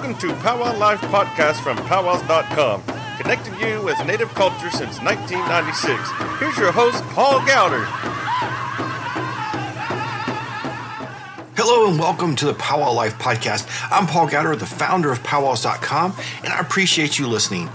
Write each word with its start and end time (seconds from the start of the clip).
Welcome 0.00 0.18
to 0.30 0.34
Powwow 0.36 0.78
Life 0.78 1.02
Podcast 1.02 1.62
from 1.62 1.76
powwows.com, 1.76 2.82
connecting 3.20 3.52
you 3.60 3.82
with 3.82 4.02
Native 4.06 4.30
culture 4.30 4.70
since 4.70 4.98
1996. 5.02 6.40
Here's 6.40 6.56
your 6.56 6.72
host, 6.72 7.04
Paul 7.08 7.40
Gowder. 7.40 7.84
Hello 11.54 11.90
and 11.90 11.98
welcome 11.98 12.34
to 12.36 12.46
the 12.46 12.54
Powwow 12.54 12.94
Life 12.94 13.18
Podcast. 13.18 13.68
I'm 13.92 14.06
Paul 14.06 14.26
Gowder, 14.26 14.56
the 14.56 14.64
founder 14.64 15.12
of 15.12 15.22
powwows.com, 15.22 16.14
and 16.44 16.50
I 16.50 16.60
appreciate 16.60 17.18
you 17.18 17.26
listening. 17.26 17.68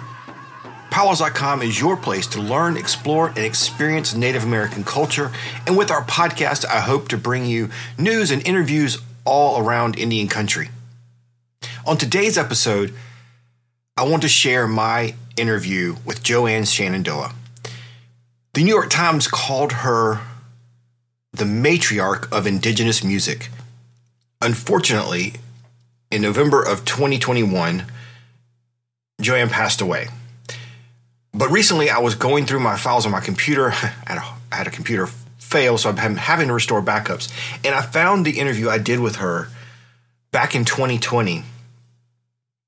Powwows.com 0.89 1.61
is 1.61 1.79
your 1.79 1.95
place 1.95 2.25
to 2.25 2.41
learn, 2.41 2.75
explore, 2.75 3.27
and 3.27 3.37
experience 3.37 4.15
Native 4.15 4.43
American 4.43 4.83
culture. 4.83 5.31
And 5.67 5.77
with 5.77 5.91
our 5.91 6.03
podcast, 6.03 6.65
I 6.65 6.79
hope 6.79 7.07
to 7.09 7.17
bring 7.17 7.45
you 7.45 7.69
news 7.99 8.31
and 8.31 8.45
interviews 8.47 8.97
all 9.25 9.63
around 9.63 9.99
Indian 9.99 10.27
country. 10.27 10.69
On 11.87 11.97
today's 11.97 12.35
episode, 12.35 12.95
I 13.95 14.07
want 14.07 14.23
to 14.23 14.27
share 14.27 14.67
my 14.67 15.13
interview 15.37 15.97
with 16.03 16.23
Joanne 16.23 16.65
Shenandoah. 16.65 17.35
The 18.55 18.63
New 18.63 18.73
York 18.73 18.89
Times 18.89 19.27
called 19.27 19.71
her 19.71 20.21
the 21.31 21.45
matriarch 21.45 22.31
of 22.35 22.47
indigenous 22.47 23.03
music. 23.03 23.49
Unfortunately, 24.41 25.33
in 26.09 26.23
November 26.23 26.63
of 26.63 26.85
2021, 26.85 27.85
Joanne 29.21 29.49
passed 29.49 29.79
away. 29.79 30.07
But 31.35 31.51
recently, 31.51 31.91
I 31.91 31.99
was 31.99 32.15
going 32.15 32.47
through 32.47 32.61
my 32.61 32.77
files 32.77 33.05
on 33.05 33.11
my 33.11 33.21
computer. 33.21 33.69
I 34.07 34.33
had 34.51 34.65
a 34.65 34.71
computer 34.71 35.05
fail, 35.37 35.77
so 35.77 35.91
I'm 35.91 36.15
having 36.15 36.47
to 36.47 36.53
restore 36.55 36.81
backups. 36.81 37.31
And 37.63 37.75
I 37.75 37.83
found 37.83 38.25
the 38.25 38.39
interview 38.39 38.69
I 38.69 38.79
did 38.79 39.01
with 39.01 39.17
her 39.17 39.49
back 40.31 40.55
in 40.55 40.65
2020 40.65 41.43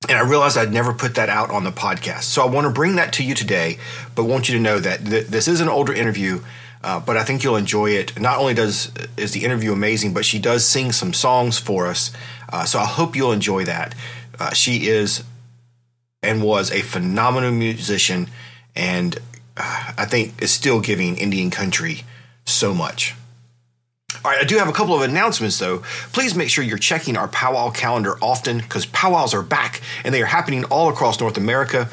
and 0.08 0.18
I 0.18 0.22
realized 0.22 0.58
I'd 0.58 0.72
never 0.72 0.94
put 0.94 1.16
that 1.16 1.30
out 1.30 1.50
on 1.50 1.64
the 1.64 1.72
podcast. 1.72 2.24
So 2.24 2.44
I 2.44 2.46
want 2.46 2.66
to 2.66 2.72
bring 2.72 2.96
that 2.98 3.14
to 3.14 3.24
you 3.24 3.34
today, 3.34 3.78
but 4.16 4.26
want 4.26 4.48
you 4.48 4.56
to 4.56 4.62
know 4.62 4.80
that 4.80 5.06
th- 5.06 5.28
this 5.28 5.48
is 5.48 5.60
an 5.60 5.70
older 5.70 5.92
interview, 5.94 6.42
uh, 6.84 7.00
but 7.00 7.18
I 7.18 7.24
think 7.24 7.44
you'll 7.44 7.56
enjoy 7.56 7.92
it. 7.92 8.20
Not 8.20 8.38
only 8.38 8.54
does 8.54 8.92
is 9.18 9.32
the 9.32 9.44
interview 9.44 9.74
amazing, 9.74 10.14
but 10.14 10.24
she 10.24 10.38
does 10.38 10.66
sing 10.66 10.92
some 10.92 11.14
songs 11.14 11.58
for 11.58 11.88
us. 11.88 12.12
Uh, 12.50 12.66
so 12.66 12.80
I 12.80 12.86
hope 12.86 13.16
you'll 13.16 13.32
enjoy 13.32 13.66
that. 13.66 13.96
Uh, 14.40 14.54
she 14.54 14.88
is 14.88 15.24
and 16.22 16.44
was 16.44 16.72
a 16.72 16.82
phenomenal 16.82 17.52
musician, 17.52 18.30
and 18.76 19.18
uh, 19.58 19.94
I 19.98 20.06
think 20.06 20.42
is 20.42 20.52
still 20.52 20.80
giving 20.80 21.18
Indian 21.18 21.50
country 21.50 22.04
so 22.46 22.74
much. 22.74 23.16
All 24.28 24.34
right, 24.34 24.42
I 24.42 24.46
do 24.46 24.58
have 24.58 24.68
a 24.68 24.74
couple 24.74 24.94
of 24.94 25.04
announcements 25.04 25.58
though. 25.58 25.78
Please 26.12 26.36
make 26.36 26.50
sure 26.50 26.62
you're 26.62 26.78
checking 26.78 27.16
our 27.16 27.30
powwow 27.30 27.70
calendar 27.70 28.18
often 28.22 28.58
because 28.58 28.86
powwows 28.86 29.34
are 29.34 29.42
back 29.42 29.80
and 30.04 30.14
they 30.14 30.22
are 30.22 30.26
happening 30.26 30.66
all 30.66 30.90
across 30.90 31.22
North 31.22 31.38
America. 31.38 31.88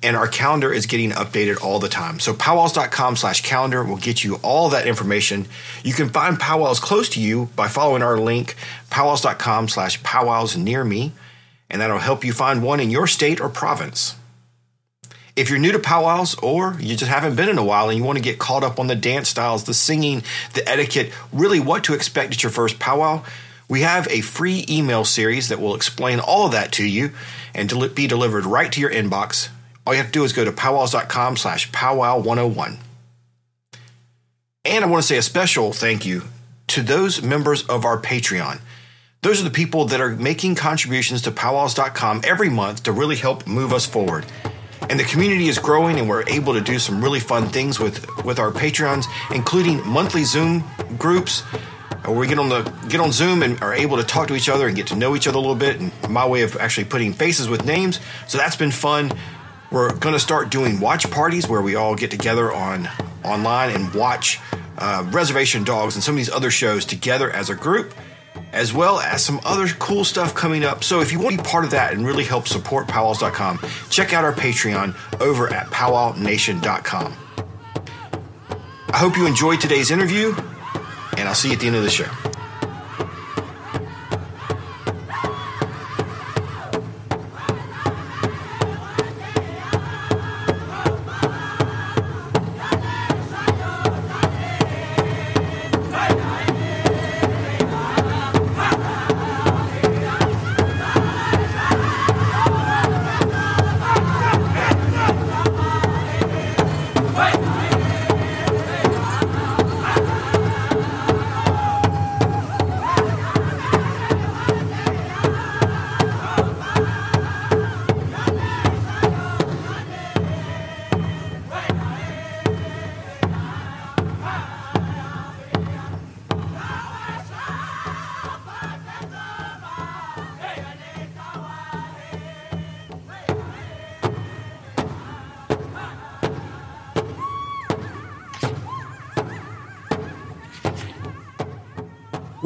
And 0.00 0.14
our 0.14 0.28
calendar 0.28 0.72
is 0.72 0.86
getting 0.86 1.10
updated 1.10 1.60
all 1.60 1.80
the 1.80 1.88
time. 1.88 2.20
So 2.20 2.34
powwows.com 2.34 3.16
slash 3.16 3.42
calendar 3.42 3.82
will 3.82 3.96
get 3.96 4.22
you 4.22 4.36
all 4.44 4.68
that 4.68 4.86
information. 4.86 5.46
You 5.82 5.92
can 5.92 6.08
find 6.08 6.38
powwows 6.38 6.78
close 6.78 7.08
to 7.08 7.20
you 7.20 7.48
by 7.56 7.66
following 7.66 8.04
our 8.04 8.16
link, 8.16 8.54
powwows.com 8.90 9.66
slash 9.66 10.00
powwows 10.04 10.56
near 10.56 10.84
me, 10.84 11.10
and 11.68 11.80
that'll 11.80 11.98
help 11.98 12.24
you 12.24 12.32
find 12.32 12.62
one 12.62 12.78
in 12.78 12.90
your 12.90 13.08
state 13.08 13.40
or 13.40 13.48
province. 13.48 14.14
If 15.34 15.48
you're 15.48 15.58
new 15.58 15.72
to 15.72 15.78
powwows 15.78 16.34
or 16.40 16.76
you 16.78 16.94
just 16.94 17.10
haven't 17.10 17.36
been 17.36 17.48
in 17.48 17.56
a 17.56 17.64
while 17.64 17.88
and 17.88 17.96
you 17.96 18.04
want 18.04 18.18
to 18.18 18.24
get 18.24 18.38
caught 18.38 18.62
up 18.62 18.78
on 18.78 18.86
the 18.86 18.94
dance 18.94 19.30
styles, 19.30 19.64
the 19.64 19.72
singing, 19.72 20.24
the 20.52 20.68
etiquette, 20.68 21.10
really 21.32 21.58
what 21.58 21.84
to 21.84 21.94
expect 21.94 22.34
at 22.34 22.42
your 22.42 22.52
first 22.52 22.78
powwow, 22.78 23.24
we 23.66 23.80
have 23.80 24.06
a 24.08 24.20
free 24.20 24.66
email 24.68 25.06
series 25.06 25.48
that 25.48 25.58
will 25.58 25.74
explain 25.74 26.20
all 26.20 26.44
of 26.44 26.52
that 26.52 26.72
to 26.72 26.84
you 26.84 27.12
and 27.54 27.72
be 27.94 28.06
delivered 28.06 28.44
right 28.44 28.70
to 28.72 28.80
your 28.80 28.90
inbox. 28.90 29.48
All 29.86 29.94
you 29.94 29.98
have 29.98 30.08
to 30.08 30.12
do 30.12 30.24
is 30.24 30.34
go 30.34 30.44
to 30.44 30.52
powwows.com 30.52 31.38
slash 31.38 31.70
powwow101. 31.70 32.76
And 34.66 34.84
I 34.84 34.88
want 34.88 35.02
to 35.02 35.08
say 35.08 35.16
a 35.16 35.22
special 35.22 35.72
thank 35.72 36.04
you 36.04 36.24
to 36.68 36.82
those 36.82 37.22
members 37.22 37.66
of 37.68 37.86
our 37.86 37.98
Patreon. 37.98 38.60
Those 39.22 39.40
are 39.40 39.44
the 39.44 39.50
people 39.50 39.86
that 39.86 40.00
are 40.00 40.10
making 40.10 40.56
contributions 40.56 41.22
to 41.22 41.30
powwows.com 41.30 42.20
every 42.24 42.50
month 42.50 42.82
to 42.82 42.92
really 42.92 43.16
help 43.16 43.46
move 43.46 43.72
us 43.72 43.86
forward 43.86 44.26
and 44.90 44.98
the 44.98 45.04
community 45.04 45.48
is 45.48 45.58
growing 45.58 45.98
and 45.98 46.08
we're 46.08 46.24
able 46.28 46.54
to 46.54 46.60
do 46.60 46.78
some 46.78 47.02
really 47.02 47.20
fun 47.20 47.48
things 47.48 47.78
with 47.78 48.06
with 48.24 48.38
our 48.38 48.50
patreons 48.50 49.04
including 49.34 49.86
monthly 49.86 50.24
zoom 50.24 50.64
groups 50.98 51.42
where 52.04 52.18
we 52.18 52.26
get 52.26 52.38
on 52.38 52.48
the 52.48 52.62
get 52.88 53.00
on 53.00 53.12
zoom 53.12 53.42
and 53.42 53.62
are 53.62 53.74
able 53.74 53.96
to 53.96 54.02
talk 54.02 54.28
to 54.28 54.34
each 54.34 54.48
other 54.48 54.66
and 54.66 54.76
get 54.76 54.88
to 54.88 54.96
know 54.96 55.14
each 55.14 55.28
other 55.28 55.38
a 55.38 55.40
little 55.40 55.54
bit 55.54 55.80
and 55.80 55.92
my 56.08 56.26
way 56.26 56.42
of 56.42 56.56
actually 56.56 56.84
putting 56.84 57.12
faces 57.12 57.48
with 57.48 57.64
names. 57.64 58.00
So 58.26 58.38
that's 58.38 58.56
been 58.56 58.72
fun. 58.72 59.12
We're 59.70 59.94
going 59.94 60.14
to 60.14 60.20
start 60.20 60.50
doing 60.50 60.80
watch 60.80 61.10
parties 61.10 61.48
where 61.48 61.62
we 61.62 61.76
all 61.76 61.94
get 61.94 62.10
together 62.10 62.52
on 62.52 62.88
online 63.24 63.70
and 63.70 63.94
watch 63.94 64.40
uh, 64.78 65.08
reservation 65.12 65.64
dogs 65.64 65.94
and 65.94 66.02
some 66.02 66.14
of 66.14 66.18
these 66.18 66.30
other 66.30 66.50
shows 66.50 66.84
together 66.84 67.30
as 67.30 67.50
a 67.50 67.54
group 67.54 67.94
as 68.52 68.72
well 68.72 69.00
as 69.00 69.24
some 69.24 69.40
other 69.44 69.66
cool 69.78 70.04
stuff 70.04 70.34
coming 70.34 70.64
up. 70.64 70.84
So 70.84 71.00
if 71.00 71.12
you 71.12 71.18
want 71.18 71.36
to 71.36 71.42
be 71.42 71.48
part 71.48 71.64
of 71.64 71.70
that 71.70 71.92
and 71.92 72.06
really 72.06 72.24
help 72.24 72.46
support 72.46 72.86
powwows.com, 72.86 73.60
check 73.90 74.12
out 74.12 74.24
our 74.24 74.32
Patreon 74.32 74.94
over 75.20 75.52
at 75.52 75.66
powwownation.com. 75.68 77.16
I 78.90 78.98
hope 78.98 79.16
you 79.16 79.26
enjoyed 79.26 79.60
today's 79.60 79.90
interview, 79.90 80.34
and 81.16 81.28
I'll 81.28 81.34
see 81.34 81.48
you 81.48 81.54
at 81.54 81.60
the 81.60 81.66
end 81.66 81.76
of 81.76 81.82
the 81.82 81.90
show. 81.90 82.10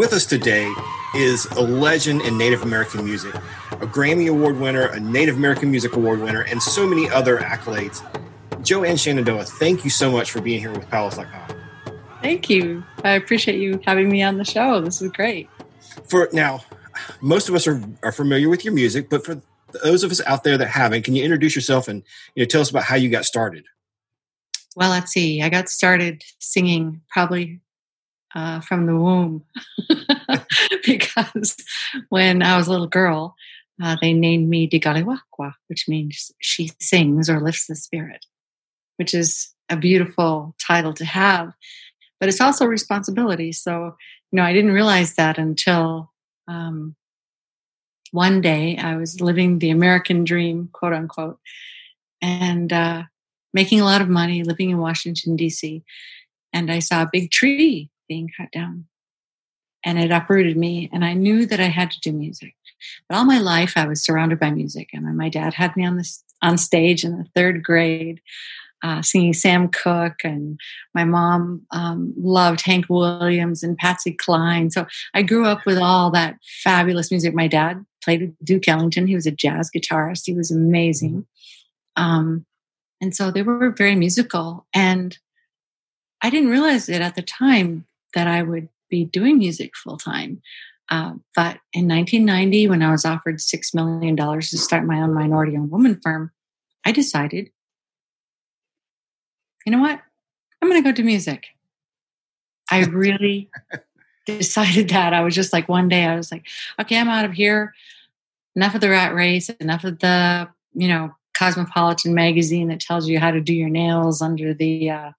With 0.06 0.14
us 0.14 0.26
today 0.26 0.72
is 1.16 1.46
a 1.46 1.60
legend 1.60 2.22
in 2.22 2.38
Native 2.38 2.62
American 2.62 3.04
music, 3.04 3.34
a 3.72 3.88
Grammy 3.88 4.30
Award 4.30 4.60
winner, 4.60 4.82
a 4.82 5.00
Native 5.00 5.36
American 5.36 5.68
Music 5.72 5.96
Award 5.96 6.20
winner, 6.20 6.42
and 6.42 6.62
so 6.62 6.86
many 6.86 7.10
other 7.10 7.38
accolades. 7.38 8.04
Joanne 8.62 8.98
Shenandoah, 8.98 9.42
thank 9.42 9.82
you 9.82 9.90
so 9.90 10.12
much 10.12 10.30
for 10.30 10.40
being 10.40 10.60
here 10.60 10.70
with 10.70 10.88
Powwows.com. 10.90 11.58
Thank 12.22 12.48
you. 12.48 12.84
I 13.02 13.14
appreciate 13.14 13.58
you 13.58 13.80
having 13.84 14.08
me 14.08 14.22
on 14.22 14.38
the 14.38 14.44
show. 14.44 14.80
This 14.80 15.02
is 15.02 15.10
great. 15.10 15.50
For 16.08 16.28
now, 16.32 16.60
most 17.20 17.48
of 17.48 17.56
us 17.56 17.66
are, 17.66 17.82
are 18.04 18.12
familiar 18.12 18.48
with 18.48 18.64
your 18.64 18.74
music, 18.74 19.10
but 19.10 19.24
for 19.24 19.42
those 19.82 20.04
of 20.04 20.12
us 20.12 20.20
out 20.24 20.44
there 20.44 20.56
that 20.56 20.68
haven't, 20.68 21.02
can 21.02 21.16
you 21.16 21.24
introduce 21.24 21.56
yourself 21.56 21.88
and 21.88 22.04
you 22.36 22.44
know, 22.44 22.46
tell 22.46 22.60
us 22.60 22.70
about 22.70 22.84
how 22.84 22.94
you 22.94 23.10
got 23.10 23.24
started? 23.24 23.64
Well, 24.76 24.90
let's 24.90 25.10
see. 25.10 25.42
I 25.42 25.48
got 25.48 25.68
started 25.68 26.22
singing 26.38 27.00
probably 27.10 27.60
uh, 28.36 28.60
from 28.60 28.84
the 28.84 28.94
womb 28.94 29.42
because 30.86 31.56
when 32.10 32.42
I 32.42 32.58
was 32.58 32.68
a 32.68 32.70
little 32.70 32.86
girl, 32.86 33.34
uh, 33.82 33.96
they 34.00 34.12
named 34.12 34.48
me 34.48 34.68
Digaliwakwa, 34.68 35.54
which 35.68 35.88
means 35.88 36.30
she 36.38 36.70
sings 36.78 37.30
or 37.30 37.40
lifts 37.40 37.66
the 37.66 37.74
spirit, 37.74 38.26
which 38.96 39.14
is 39.14 39.54
a 39.70 39.76
beautiful 39.76 40.54
title 40.58 40.92
to 40.94 41.04
have, 41.04 41.54
but 42.20 42.28
it's 42.28 42.40
also 42.40 42.66
responsibility. 42.66 43.52
So, 43.52 43.96
you 44.30 44.36
know, 44.36 44.42
I 44.42 44.52
didn't 44.52 44.72
realize 44.72 45.14
that 45.14 45.38
until 45.38 46.12
um, 46.46 46.94
one 48.12 48.42
day 48.42 48.76
I 48.76 48.96
was 48.96 49.20
living 49.20 49.58
the 49.58 49.70
American 49.70 50.24
dream, 50.24 50.68
quote 50.72 50.92
unquote, 50.92 51.38
and 52.20 52.70
uh, 52.70 53.04
making 53.54 53.80
a 53.80 53.84
lot 53.84 54.02
of 54.02 54.10
money, 54.10 54.42
living 54.42 54.70
in 54.70 54.78
Washington, 54.78 55.36
D.C. 55.36 55.82
And 56.52 56.70
I 56.70 56.80
saw 56.80 57.02
a 57.02 57.10
big 57.10 57.30
tree 57.30 57.90
being 58.08 58.30
cut 58.36 58.50
down. 58.52 58.86
and 59.84 59.98
it 59.98 60.10
uprooted 60.10 60.56
me. 60.56 60.90
And 60.92 61.04
I 61.04 61.14
knew 61.14 61.46
that 61.46 61.60
I 61.60 61.66
had 61.68 61.92
to 61.92 62.00
do 62.00 62.12
music. 62.12 62.54
But 63.08 63.16
all 63.16 63.24
my 63.24 63.38
life, 63.38 63.74
I 63.76 63.86
was 63.86 64.02
surrounded 64.02 64.40
by 64.40 64.50
music. 64.50 64.90
And 64.92 65.16
my 65.16 65.28
dad 65.28 65.54
had 65.54 65.76
me 65.76 65.86
on 65.86 65.96
this 65.96 66.22
on 66.42 66.58
stage 66.58 67.04
in 67.04 67.16
the 67.16 67.26
third 67.34 67.62
grade, 67.62 68.20
uh, 68.82 69.00
singing 69.00 69.32
Sam 69.32 69.68
Cooke, 69.68 70.20
and 70.22 70.60
my 70.94 71.04
mom 71.04 71.62
um, 71.70 72.12
loved 72.18 72.60
Hank 72.60 72.86
Williams 72.90 73.62
and 73.62 73.78
Patsy 73.78 74.12
Cline. 74.12 74.70
So 74.70 74.86
I 75.14 75.22
grew 75.22 75.46
up 75.46 75.64
with 75.64 75.78
all 75.78 76.10
that 76.10 76.36
fabulous 76.62 77.10
music. 77.10 77.32
My 77.32 77.48
dad 77.48 77.84
played 78.04 78.20
with 78.20 78.44
Duke 78.44 78.68
Ellington. 78.68 79.06
He 79.06 79.14
was 79.14 79.26
a 79.26 79.30
jazz 79.30 79.70
guitarist. 79.74 80.26
He 80.26 80.34
was 80.34 80.50
amazing. 80.50 81.26
Um, 81.96 82.44
and 83.00 83.16
so 83.16 83.30
they 83.30 83.42
were 83.42 83.70
very 83.70 83.94
musical. 83.94 84.66
And 84.74 85.16
I 86.22 86.28
didn't 86.28 86.50
realize 86.50 86.88
it 86.88 87.00
at 87.00 87.14
the 87.14 87.22
time 87.22 87.86
that 88.14 88.26
I 88.26 88.42
would 88.42 88.68
be 88.88 89.04
doing 89.04 89.38
music 89.38 89.76
full 89.76 89.96
time. 89.96 90.40
Uh, 90.88 91.14
but 91.34 91.58
in 91.72 91.88
1990, 91.88 92.68
when 92.68 92.82
I 92.82 92.90
was 92.90 93.04
offered 93.04 93.38
$6 93.38 93.74
million 93.74 94.16
to 94.16 94.42
start 94.58 94.84
my 94.84 95.00
own 95.00 95.14
minority 95.14 95.56
owned 95.56 95.70
woman 95.70 96.00
firm, 96.02 96.30
I 96.84 96.92
decided, 96.92 97.50
you 99.64 99.72
know 99.72 99.80
what? 99.80 100.00
I'm 100.62 100.68
going 100.68 100.82
to 100.82 100.88
go 100.88 100.94
do 100.94 101.02
music. 101.02 101.46
I 102.70 102.84
really 102.84 103.50
decided 104.26 104.88
that. 104.90 105.12
I 105.12 105.22
was 105.22 105.34
just 105.34 105.52
like, 105.52 105.68
one 105.68 105.88
day 105.88 106.04
I 106.04 106.16
was 106.16 106.30
like, 106.30 106.46
okay, 106.80 106.98
I'm 106.98 107.08
out 107.08 107.24
of 107.24 107.32
here. 107.32 107.74
Enough 108.54 108.76
of 108.76 108.80
the 108.80 108.90
rat 108.90 109.14
race, 109.14 109.48
enough 109.48 109.84
of 109.84 109.98
the, 109.98 110.48
you 110.74 110.88
know, 110.88 111.14
Cosmopolitan 111.36 112.14
magazine 112.14 112.68
that 112.68 112.80
tells 112.80 113.08
you 113.08 113.18
how 113.18 113.30
to 113.30 113.40
do 113.40 113.52
your 113.52 113.68
nails 113.68 114.22
under 114.22 114.54
the 114.54 114.88
uh, 114.90 115.10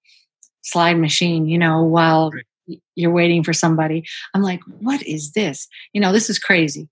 slide 0.61 0.97
machine, 0.97 1.47
you 1.47 1.57
know, 1.57 1.83
while 1.83 2.31
you're 2.95 3.11
waiting 3.11 3.43
for 3.43 3.53
somebody. 3.53 4.05
I'm 4.33 4.41
like, 4.41 4.61
what 4.79 5.01
is 5.03 5.31
this? 5.31 5.67
You 5.93 6.01
know, 6.01 6.11
this 6.11 6.29
is 6.29 6.39
crazy. 6.39 6.89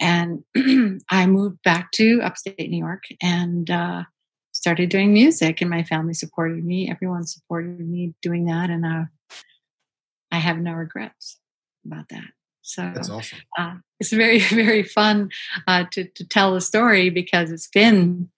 And 0.00 0.44
I 1.10 1.26
moved 1.26 1.62
back 1.62 1.92
to 1.92 2.20
upstate 2.22 2.70
New 2.70 2.78
York 2.84 3.04
and 3.22 3.70
uh, 3.70 4.04
started 4.52 4.88
doing 4.88 5.12
music, 5.12 5.60
and 5.60 5.70
my 5.70 5.82
family 5.82 6.14
supported 6.14 6.64
me. 6.64 6.90
Everyone 6.90 7.26
supported 7.26 7.80
me 7.80 8.14
doing 8.22 8.46
that, 8.46 8.70
and 8.70 8.84
uh, 8.84 9.04
I 10.30 10.38
have 10.38 10.58
no 10.58 10.72
regrets 10.72 11.38
about 11.84 12.08
that. 12.10 12.24
So 12.62 12.90
that's 12.94 13.10
awesome. 13.10 13.38
Uh, 13.58 13.74
it's 14.00 14.10
very, 14.10 14.38
very 14.50 14.82
fun 14.82 15.30
uh, 15.66 15.84
to 15.92 16.08
to 16.08 16.26
tell 16.26 16.54
the 16.54 16.60
story 16.60 17.10
because 17.10 17.50
it's 17.50 17.68
been, 17.68 18.30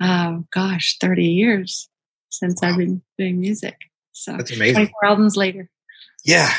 oh 0.00 0.44
gosh, 0.52 0.96
thirty 0.98 1.26
years 1.26 1.88
since 2.30 2.60
wow. 2.62 2.70
I've 2.70 2.78
been 2.78 3.02
doing 3.18 3.40
music. 3.40 3.76
So 4.12 4.36
that's 4.36 4.50
amazing. 4.50 4.74
Twenty 4.74 4.92
four 4.92 5.04
albums 5.08 5.36
later. 5.36 5.70
Yeah, 6.24 6.52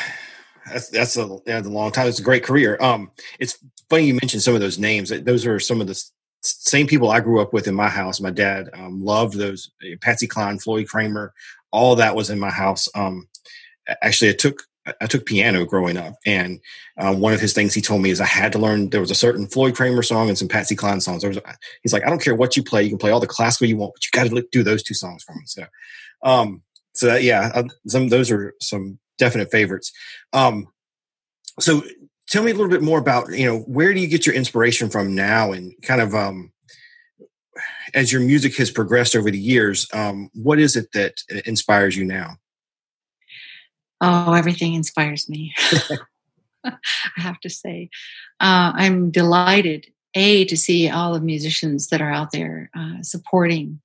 that's 0.70 0.88
that's 0.88 1.16
a, 1.16 1.38
that's 1.46 1.66
a 1.66 1.70
long 1.70 1.92
time. 1.92 2.08
It's 2.08 2.20
a 2.20 2.24
great 2.24 2.44
career. 2.44 2.78
Um, 2.80 3.10
it's 3.38 3.58
funny 3.88 4.04
you 4.04 4.14
mentioned 4.14 4.42
some 4.42 4.54
of 4.54 4.60
those 4.60 4.78
names. 4.78 5.10
Those 5.10 5.46
are 5.46 5.60
some 5.60 5.80
of 5.80 5.86
the 5.86 6.02
same 6.42 6.86
people 6.86 7.10
I 7.10 7.20
grew 7.20 7.40
up 7.40 7.52
with 7.52 7.68
in 7.68 7.74
my 7.74 7.88
house. 7.88 8.20
My 8.20 8.30
dad 8.30 8.70
um, 8.74 9.04
loved 9.04 9.34
those. 9.34 9.70
Eh, 9.84 9.96
Patsy 10.00 10.26
Cline, 10.26 10.58
Floyd 10.58 10.88
Cramer, 10.88 11.34
all 11.70 11.96
that 11.96 12.16
was 12.16 12.30
in 12.30 12.38
my 12.38 12.50
house. 12.50 12.88
Um, 12.94 13.28
actually, 14.02 14.30
I 14.30 14.34
took 14.34 14.62
I 15.00 15.06
took 15.06 15.26
piano 15.26 15.66
growing 15.66 15.98
up, 15.98 16.14
and 16.24 16.58
uh, 16.98 17.14
one 17.14 17.34
of 17.34 17.40
his 17.40 17.52
things 17.52 17.74
he 17.74 17.82
told 17.82 18.00
me 18.00 18.10
is 18.10 18.20
I 18.20 18.26
had 18.26 18.52
to 18.52 18.58
learn. 18.58 18.90
There 18.90 19.00
was 19.00 19.10
a 19.10 19.14
certain 19.16 19.46
Floyd 19.46 19.76
Cramer 19.76 20.02
song 20.02 20.28
and 20.28 20.38
some 20.38 20.48
Patsy 20.48 20.74
Cline 20.74 21.00
songs. 21.00 21.24
Was, 21.24 21.38
he's 21.82 21.92
like, 21.92 22.06
I 22.06 22.10
don't 22.10 22.22
care 22.22 22.34
what 22.34 22.56
you 22.56 22.62
play, 22.62 22.82
you 22.82 22.88
can 22.88 22.98
play 22.98 23.10
all 23.10 23.20
the 23.20 23.26
classical 23.26 23.66
you 23.66 23.76
want, 23.76 23.92
but 23.94 24.04
you 24.04 24.10
got 24.12 24.34
to 24.34 24.48
do 24.50 24.62
those 24.62 24.82
two 24.82 24.94
songs 24.94 25.22
for 25.22 25.34
me. 25.34 25.42
So, 25.44 25.64
um, 26.22 26.62
so 26.92 27.06
that, 27.06 27.22
yeah, 27.22 27.50
uh, 27.54 27.64
some 27.86 28.08
those 28.08 28.30
are 28.30 28.54
some 28.60 28.98
definite 29.20 29.52
favorites. 29.52 29.92
Um, 30.32 30.66
so 31.60 31.84
tell 32.28 32.42
me 32.42 32.50
a 32.50 32.54
little 32.54 32.70
bit 32.70 32.82
more 32.82 32.98
about 32.98 33.30
you 33.30 33.46
know 33.46 33.58
where 33.60 33.94
do 33.94 34.00
you 34.00 34.08
get 34.08 34.26
your 34.26 34.34
inspiration 34.34 34.90
from 34.90 35.14
now, 35.14 35.52
and 35.52 35.72
kind 35.82 36.00
of 36.00 36.14
um, 36.14 36.52
as 37.94 38.10
your 38.10 38.22
music 38.22 38.56
has 38.56 38.70
progressed 38.70 39.14
over 39.14 39.30
the 39.30 39.38
years, 39.38 39.86
um, 39.92 40.30
what 40.34 40.58
is 40.58 40.74
it 40.76 40.90
that 40.92 41.14
inspires 41.46 41.96
you 41.96 42.04
now? 42.04 42.36
Oh, 44.00 44.32
everything 44.32 44.74
inspires 44.74 45.28
me. 45.28 45.52
I 46.64 46.72
have 47.16 47.40
to 47.40 47.50
say, 47.50 47.90
uh, 48.40 48.72
I'm 48.74 49.10
delighted 49.10 49.86
a 50.14 50.44
to 50.46 50.56
see 50.56 50.88
all 50.88 51.14
the 51.14 51.20
musicians 51.20 51.88
that 51.88 52.00
are 52.00 52.10
out 52.10 52.32
there 52.32 52.70
uh, 52.76 53.02
supporting 53.02 53.80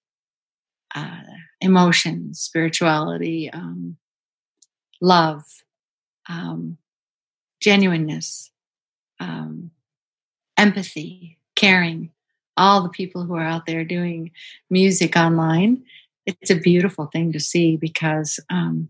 uh, 0.95 1.21
emotion, 1.61 2.33
spirituality, 2.33 3.49
um, 3.51 3.97
love, 5.01 5.43
um, 6.29 6.77
genuineness, 7.59 8.51
um, 9.19 9.71
empathy, 10.57 11.37
caring, 11.55 12.11
all 12.57 12.83
the 12.83 12.89
people 12.89 13.23
who 13.23 13.35
are 13.35 13.43
out 13.43 13.65
there 13.65 13.83
doing 13.83 14.31
music 14.69 15.15
online. 15.15 15.83
It's 16.25 16.49
a 16.49 16.55
beautiful 16.55 17.07
thing 17.07 17.33
to 17.33 17.39
see 17.39 17.77
because 17.77 18.39
um, 18.49 18.89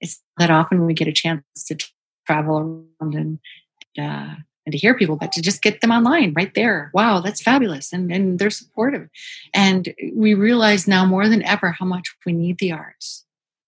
it's 0.00 0.20
that 0.38 0.50
often 0.50 0.84
we 0.84 0.94
get 0.94 1.08
a 1.08 1.12
chance 1.12 1.42
to 1.66 1.76
travel 2.26 2.58
around 3.00 3.14
and 3.14 3.38
uh, 3.98 4.34
and 4.66 4.72
to 4.72 4.78
hear 4.78 4.94
people, 4.94 5.16
but 5.16 5.30
to 5.32 5.42
just 5.42 5.62
get 5.62 5.80
them 5.80 5.90
online 5.90 6.32
right 6.34 6.54
there. 6.54 6.90
Wow, 6.94 7.20
that's 7.20 7.42
fabulous. 7.42 7.92
And, 7.92 8.10
and 8.10 8.38
they're 8.38 8.50
supportive. 8.50 9.08
And 9.52 9.94
we 10.14 10.32
realize 10.32 10.88
now 10.88 11.04
more 11.04 11.28
than 11.28 11.42
ever 11.42 11.72
how 11.72 11.84
much 11.84 12.14
we 12.24 12.32
need 12.32 12.58
the 12.58 12.72
arts, 12.72 13.26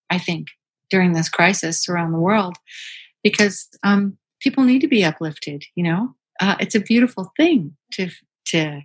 I 0.08 0.18
think 0.18 0.48
during 0.90 1.12
this 1.12 1.28
crisis 1.28 1.88
around 1.88 2.12
the 2.12 2.18
world 2.18 2.56
because 3.22 3.68
um, 3.82 4.16
people 4.40 4.64
need 4.64 4.80
to 4.80 4.88
be 4.88 5.04
uplifted 5.04 5.64
you 5.74 5.84
know 5.84 6.14
uh, 6.40 6.56
it's 6.60 6.74
a 6.74 6.80
beautiful 6.80 7.32
thing 7.36 7.76
to 7.92 8.08
to 8.44 8.80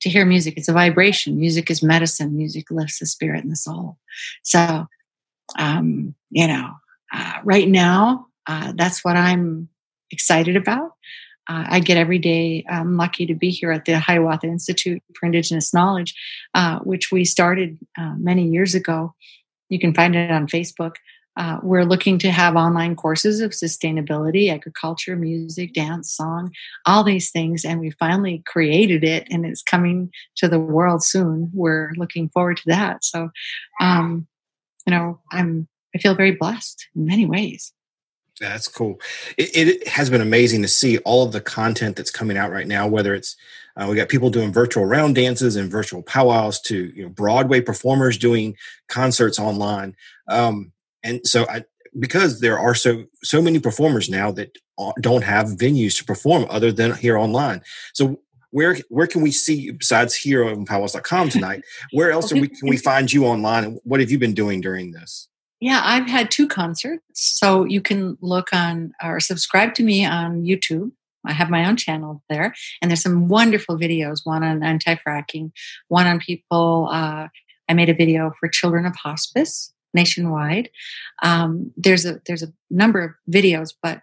to 0.00 0.08
hear 0.08 0.24
music 0.24 0.54
it's 0.56 0.68
a 0.68 0.72
vibration 0.72 1.38
music 1.38 1.70
is 1.70 1.82
medicine 1.82 2.36
music 2.36 2.70
lifts 2.70 2.98
the 2.98 3.06
spirit 3.06 3.42
and 3.42 3.52
the 3.52 3.56
soul 3.56 3.96
so 4.42 4.86
um, 5.58 6.14
you 6.30 6.46
know 6.46 6.70
uh, 7.12 7.34
right 7.44 7.68
now 7.68 8.26
uh, 8.46 8.72
that's 8.76 9.04
what 9.04 9.16
i'm 9.16 9.68
excited 10.10 10.56
about 10.56 10.92
uh, 11.50 11.64
I 11.68 11.80
get 11.80 11.96
every 11.96 12.20
day. 12.20 12.64
I'm 12.68 12.96
lucky 12.96 13.26
to 13.26 13.34
be 13.34 13.50
here 13.50 13.72
at 13.72 13.84
the 13.84 13.98
Hiawatha 13.98 14.46
Institute 14.46 15.02
for 15.14 15.26
Indigenous 15.26 15.74
Knowledge, 15.74 16.14
uh, 16.54 16.78
which 16.80 17.10
we 17.10 17.24
started 17.24 17.76
uh, 17.98 18.14
many 18.18 18.46
years 18.46 18.76
ago. 18.76 19.14
You 19.68 19.80
can 19.80 19.92
find 19.92 20.14
it 20.14 20.30
on 20.30 20.46
Facebook. 20.46 20.96
Uh, 21.36 21.58
we're 21.62 21.84
looking 21.84 22.18
to 22.18 22.30
have 22.30 22.56
online 22.56 22.96
courses 22.96 23.40
of 23.40 23.52
sustainability, 23.52 24.52
agriculture, 24.52 25.16
music, 25.16 25.72
dance, 25.72 26.10
song, 26.12 26.52
all 26.86 27.04
these 27.04 27.30
things. 27.30 27.64
And 27.64 27.80
we 27.80 27.90
finally 27.92 28.42
created 28.46 29.04
it 29.04 29.28
and 29.30 29.46
it's 29.46 29.62
coming 29.62 30.10
to 30.36 30.48
the 30.48 30.58
world 30.58 31.02
soon. 31.02 31.50
We're 31.54 31.92
looking 31.96 32.28
forward 32.30 32.56
to 32.58 32.62
that. 32.66 33.04
So, 33.04 33.30
um, 33.80 34.26
you 34.86 34.90
know, 34.90 35.20
I'm, 35.30 35.68
I 35.94 35.98
feel 35.98 36.14
very 36.14 36.32
blessed 36.32 36.88
in 36.94 37.06
many 37.06 37.26
ways. 37.26 37.72
That's 38.40 38.68
cool. 38.68 38.98
It, 39.36 39.50
it, 39.54 39.88
has 39.88 40.08
been 40.08 40.22
amazing 40.22 40.62
to 40.62 40.68
see 40.68 40.96
all 40.98 41.26
of 41.26 41.32
the 41.32 41.42
content 41.42 41.96
that's 41.96 42.10
coming 42.10 42.38
out 42.38 42.50
right 42.50 42.66
now. 42.66 42.88
Whether 42.88 43.14
it's 43.14 43.36
uh, 43.76 43.86
we 43.88 43.96
got 43.96 44.08
people 44.08 44.30
doing 44.30 44.50
virtual 44.50 44.86
round 44.86 45.14
dances 45.14 45.56
and 45.56 45.70
virtual 45.70 46.02
powwows, 46.02 46.58
to 46.62 46.90
you 46.96 47.02
know 47.02 47.10
Broadway 47.10 47.60
performers 47.60 48.16
doing 48.16 48.56
concerts 48.88 49.38
online. 49.38 49.94
Um, 50.26 50.72
and 51.02 51.26
so 51.26 51.46
I 51.48 51.64
because 51.98 52.40
there 52.40 52.58
are 52.58 52.74
so 52.74 53.04
so 53.22 53.42
many 53.42 53.58
performers 53.58 54.08
now 54.08 54.30
that 54.32 54.56
don't 55.00 55.24
have 55.24 55.46
venues 55.48 55.96
to 55.98 56.04
perform 56.04 56.46
other 56.48 56.72
than 56.72 56.94
here 56.94 57.16
online. 57.16 57.62
So 57.92 58.20
where 58.50 58.76
where 58.88 59.06
can 59.06 59.22
we 59.22 59.30
see 59.32 59.70
besides 59.70 60.14
here 60.14 60.44
on 60.44 60.64
powwows.com 60.66 61.28
tonight? 61.30 61.62
Where 61.92 62.10
else 62.10 62.32
we, 62.32 62.48
can 62.48 62.68
we 62.68 62.76
find 62.76 63.12
you 63.12 63.26
online? 63.26 63.64
And 63.64 63.80
what 63.84 64.00
have 64.00 64.10
you 64.10 64.18
been 64.18 64.34
doing 64.34 64.60
during 64.60 64.92
this? 64.92 65.28
Yeah, 65.60 65.82
I've 65.84 66.08
had 66.08 66.30
two 66.30 66.48
concerts. 66.48 67.02
So 67.12 67.64
you 67.64 67.82
can 67.82 68.16
look 68.22 68.48
on 68.52 68.92
or 69.02 69.20
subscribe 69.20 69.74
to 69.74 69.82
me 69.82 70.06
on 70.06 70.42
YouTube. 70.44 70.92
I 71.26 71.32
have 71.32 71.50
my 71.50 71.68
own 71.68 71.76
channel 71.76 72.22
there, 72.30 72.54
and 72.80 72.90
there's 72.90 73.02
some 73.02 73.28
wonderful 73.28 73.76
videos. 73.76 74.20
One 74.24 74.42
on 74.42 74.62
anti-fracking, 74.62 75.52
one 75.88 76.06
on 76.06 76.18
people. 76.18 76.88
Uh, 76.90 77.28
I 77.68 77.74
made 77.74 77.90
a 77.90 77.94
video 77.94 78.32
for 78.40 78.48
children 78.48 78.86
of 78.86 78.96
hospice 78.96 79.70
nationwide. 79.94 80.70
Um, 81.22 81.72
there's 81.76 82.04
a 82.06 82.20
there's 82.26 82.42
a 82.42 82.52
number 82.70 83.02
of 83.02 83.12
videos, 83.32 83.74
but 83.82 84.02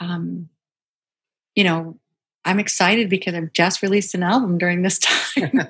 um, 0.00 0.48
you 1.54 1.64
know, 1.64 1.98
I'm 2.44 2.60
excited 2.60 3.10
because 3.10 3.34
I've 3.34 3.52
just 3.52 3.82
released 3.82 4.14
an 4.14 4.22
album 4.22 4.56
during 4.56 4.82
this 4.82 4.98
time. 5.00 5.68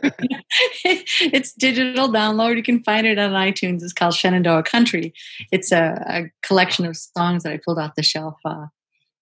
it's 0.84 1.52
digital 1.54 2.08
download. 2.08 2.56
You 2.56 2.62
can 2.62 2.82
find 2.82 3.06
it 3.06 3.18
on 3.18 3.32
iTunes. 3.32 3.82
It's 3.82 3.94
called 3.94 4.14
Shenandoah 4.14 4.64
Country. 4.64 5.14
It's 5.50 5.72
a, 5.72 6.04
a 6.06 6.30
collection 6.46 6.84
of 6.84 6.96
songs 6.96 7.44
that 7.44 7.52
I 7.52 7.60
pulled 7.64 7.78
off 7.78 7.94
the 7.96 8.02
shelf 8.02 8.36
uh, 8.44 8.66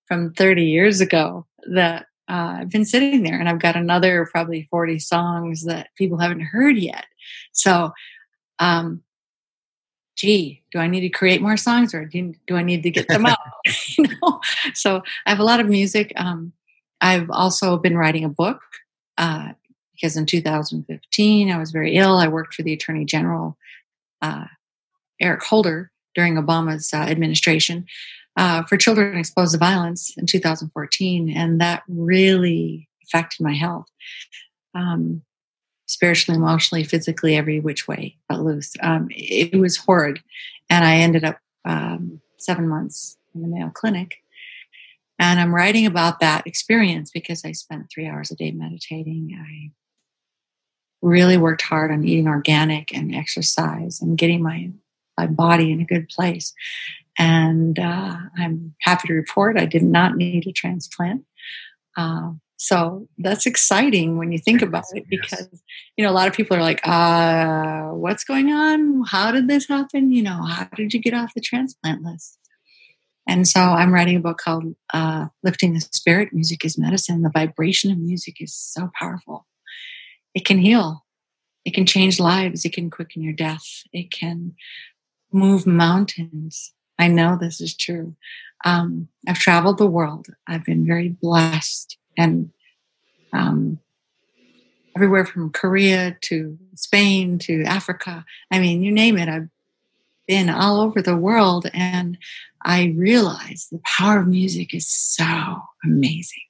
from 0.07 0.33
30 0.33 0.65
years 0.65 1.01
ago 1.01 1.47
that 1.71 2.07
uh, 2.29 2.57
I've 2.61 2.71
been 2.71 2.85
sitting 2.85 3.23
there, 3.23 3.39
and 3.39 3.49
I've 3.49 3.61
got 3.61 3.77
another 3.77 4.27
probably 4.31 4.67
40 4.71 4.99
songs 4.99 5.65
that 5.65 5.89
people 5.97 6.19
haven't 6.19 6.41
heard 6.41 6.77
yet. 6.77 7.05
So 7.53 7.93
um, 8.59 9.03
gee, 10.17 10.63
do 10.71 10.79
I 10.79 10.87
need 10.87 11.01
to 11.01 11.09
create 11.09 11.43
more 11.43 11.57
songs 11.57 11.95
or 11.95 12.05
do, 12.05 12.35
do 12.47 12.57
I 12.57 12.63
need 12.63 12.83
to 12.83 12.91
get 12.91 13.09
them 13.09 13.27
out? 13.27 13.39
you 13.99 14.07
know, 14.23 14.41
so 14.75 15.03
I 15.27 15.31
have 15.31 15.41
a 15.41 15.45
lot 15.45 15.61
of 15.61 15.69
music. 15.69 16.13
Um, 16.17 16.53
I've 17.01 17.31
also 17.31 17.77
been 17.77 17.97
writing 17.97 18.25
a 18.25 18.29
book 18.29 18.61
uh, 19.19 19.53
because 19.93 20.17
in 20.17 20.27
2015 20.27 21.51
I 21.51 21.59
was 21.59 21.71
very 21.71 21.97
ill. 21.97 22.17
I 22.17 22.29
worked 22.29 22.55
for 22.55 22.63
the 22.63 22.73
Attorney 22.73 23.05
General 23.05 23.57
uh, 24.23 24.47
Eric 25.21 25.43
Holder 25.43 25.91
during 26.15 26.37
Obama's 26.37 26.93
uh, 26.95 26.99
administration 26.99 27.87
uh, 28.37 28.63
for 28.65 28.77
children 28.77 29.17
exposed 29.17 29.53
to 29.53 29.59
violence 29.59 30.13
in 30.17 30.27
2014, 30.27 31.31
and 31.31 31.61
that 31.61 31.83
really 31.89 32.89
affected 33.05 33.43
my 33.43 33.53
health. 33.53 33.87
Um, 34.75 35.23
spiritually, 35.87 36.39
emotionally, 36.39 36.85
physically, 36.85 37.37
every 37.37 37.61
which 37.61 37.87
way 37.87 38.17
but 38.29 38.41
loose. 38.41 38.73
Um, 38.83 39.09
it, 39.11 39.59
was 39.59 39.77
horrid. 39.77 40.21
And 40.71 40.85
I 40.85 40.97
ended 40.97 41.25
up 41.25 41.39
um, 41.65 42.21
seven 42.39 42.69
months 42.69 43.17
in 43.35 43.43
the 43.43 43.49
Mayo 43.49 43.71
Clinic. 43.75 44.17
And 45.19 45.39
I'm 45.39 45.55
writing 45.55 45.87
about 45.87 46.21
that 46.21 46.47
experience 46.47 47.11
because 47.11 47.45
I 47.45 47.53
spent 47.53 47.89
three 47.91 48.07
hours 48.07 48.31
a 48.31 48.35
day 48.35 48.51
meditating. 48.51 49.39
I 49.41 49.71
really 51.03 51.37
worked 51.37 51.63
hard 51.63 51.93
on 51.93 52.05
eating 52.05 52.27
organic 52.27 52.95
and 52.95 53.15
exercise 53.15 54.01
and 54.01 54.19
getting 54.19 54.43
my, 54.43 54.71
my 55.19 55.27
body 55.27 55.71
in 55.71 55.81
a 55.81 55.85
good 55.85 56.09
place. 56.09 56.53
And 57.17 57.79
uh, 57.79 58.17
I'm 58.37 58.75
happy 58.81 59.09
to 59.09 59.15
report 59.15 59.59
I 59.59 59.67
did 59.67 59.85
not 59.85 60.17
need 60.17 60.47
a 60.47 60.53
transplant. 60.53 61.25
Uh, 61.97 62.33
so 62.57 63.09
that's 63.19 63.47
exciting 63.47 64.17
when 64.17 64.31
you 64.31 64.39
think 64.39 64.63
about 64.63 64.85
it 64.93 65.05
because, 65.09 65.49
you 65.97 66.05
know, 66.05 66.11
a 66.11 66.15
lot 66.15 66.29
of 66.29 66.35
people 66.35 66.57
are 66.57 66.63
like, 66.63 66.87
uh, 66.87 67.89
what's 67.89 68.25
going 68.25 68.53
on? 68.53 69.05
How 69.05 69.33
did 69.33 69.49
this 69.49 69.67
happen? 69.67 70.13
You 70.13 70.23
know, 70.23 70.43
how 70.45 70.69
did 70.77 70.95
you 70.95 71.01
get 71.01 71.15
off 71.15 71.35
the 71.35 71.41
transplant 71.41 72.03
list? 72.03 72.39
And 73.27 73.49
so 73.49 73.61
I'm 73.61 73.93
writing 73.93 74.17
a 74.17 74.21
book 74.21 74.39
called 74.39 74.75
uh, 74.93 75.27
Lifting 75.43 75.75
the 75.75 75.81
Spirit 75.81 76.33
Music 76.33 76.65
is 76.65 76.79
Medicine. 76.79 77.23
The 77.23 77.31
vibration 77.31 77.91
of 77.91 77.99
music 77.99 78.37
is 78.41 78.55
so 78.55 78.91
powerful. 78.99 79.47
It 80.35 80.45
can 80.45 80.59
heal, 80.59 81.05
it 81.65 81.75
can 81.75 81.87
change 81.87 82.21
lives, 82.21 82.65
it 82.65 82.73
can 82.73 82.91
quicken 82.91 83.23
your 83.23 83.33
death, 83.33 83.83
it 83.93 84.11
can 84.11 84.55
move 85.33 85.67
mountains. 85.67 86.73
I 86.99 87.09
know 87.09 87.37
this 87.41 87.61
is 87.61 87.77
true. 87.77 88.15
Um, 88.65 89.09
I've 89.27 89.39
traveled 89.39 89.79
the 89.79 89.87
world, 89.87 90.29
I've 90.47 90.65
been 90.65 90.87
very 90.87 91.09
blessed 91.09 91.97
and 92.17 92.51
um, 93.33 93.79
everywhere 94.97 95.27
from 95.27 95.51
Korea 95.51 96.17
to 96.23 96.59
Spain 96.75 97.39
to 97.41 97.65
Africa. 97.65 98.25
I 98.51 98.61
mean, 98.61 98.83
you 98.83 98.93
name 98.93 99.19
it. 99.19 99.29
I've 99.29 99.49
been 100.27 100.49
all 100.49 100.81
over 100.81 101.03
the 101.03 101.17
world, 101.17 101.69
and 101.75 102.17
I 102.63 102.95
realize 102.97 103.69
the 103.71 103.81
power 103.85 104.21
of 104.21 104.29
music 104.29 104.75
is 104.75 104.87
so 104.87 105.27
amazing. 105.85 106.43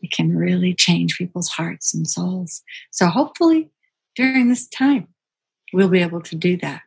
It 0.00 0.10
can 0.10 0.36
really 0.36 0.74
change 0.74 1.18
people's 1.18 1.48
hearts 1.48 1.94
and 1.94 2.08
souls. 2.08 2.62
So, 2.90 3.06
hopefully, 3.06 3.70
during 4.14 4.48
this 4.48 4.66
time, 4.66 5.08
we'll 5.72 5.88
be 5.88 6.02
able 6.02 6.22
to 6.22 6.34
do 6.34 6.56
that. 6.58 6.82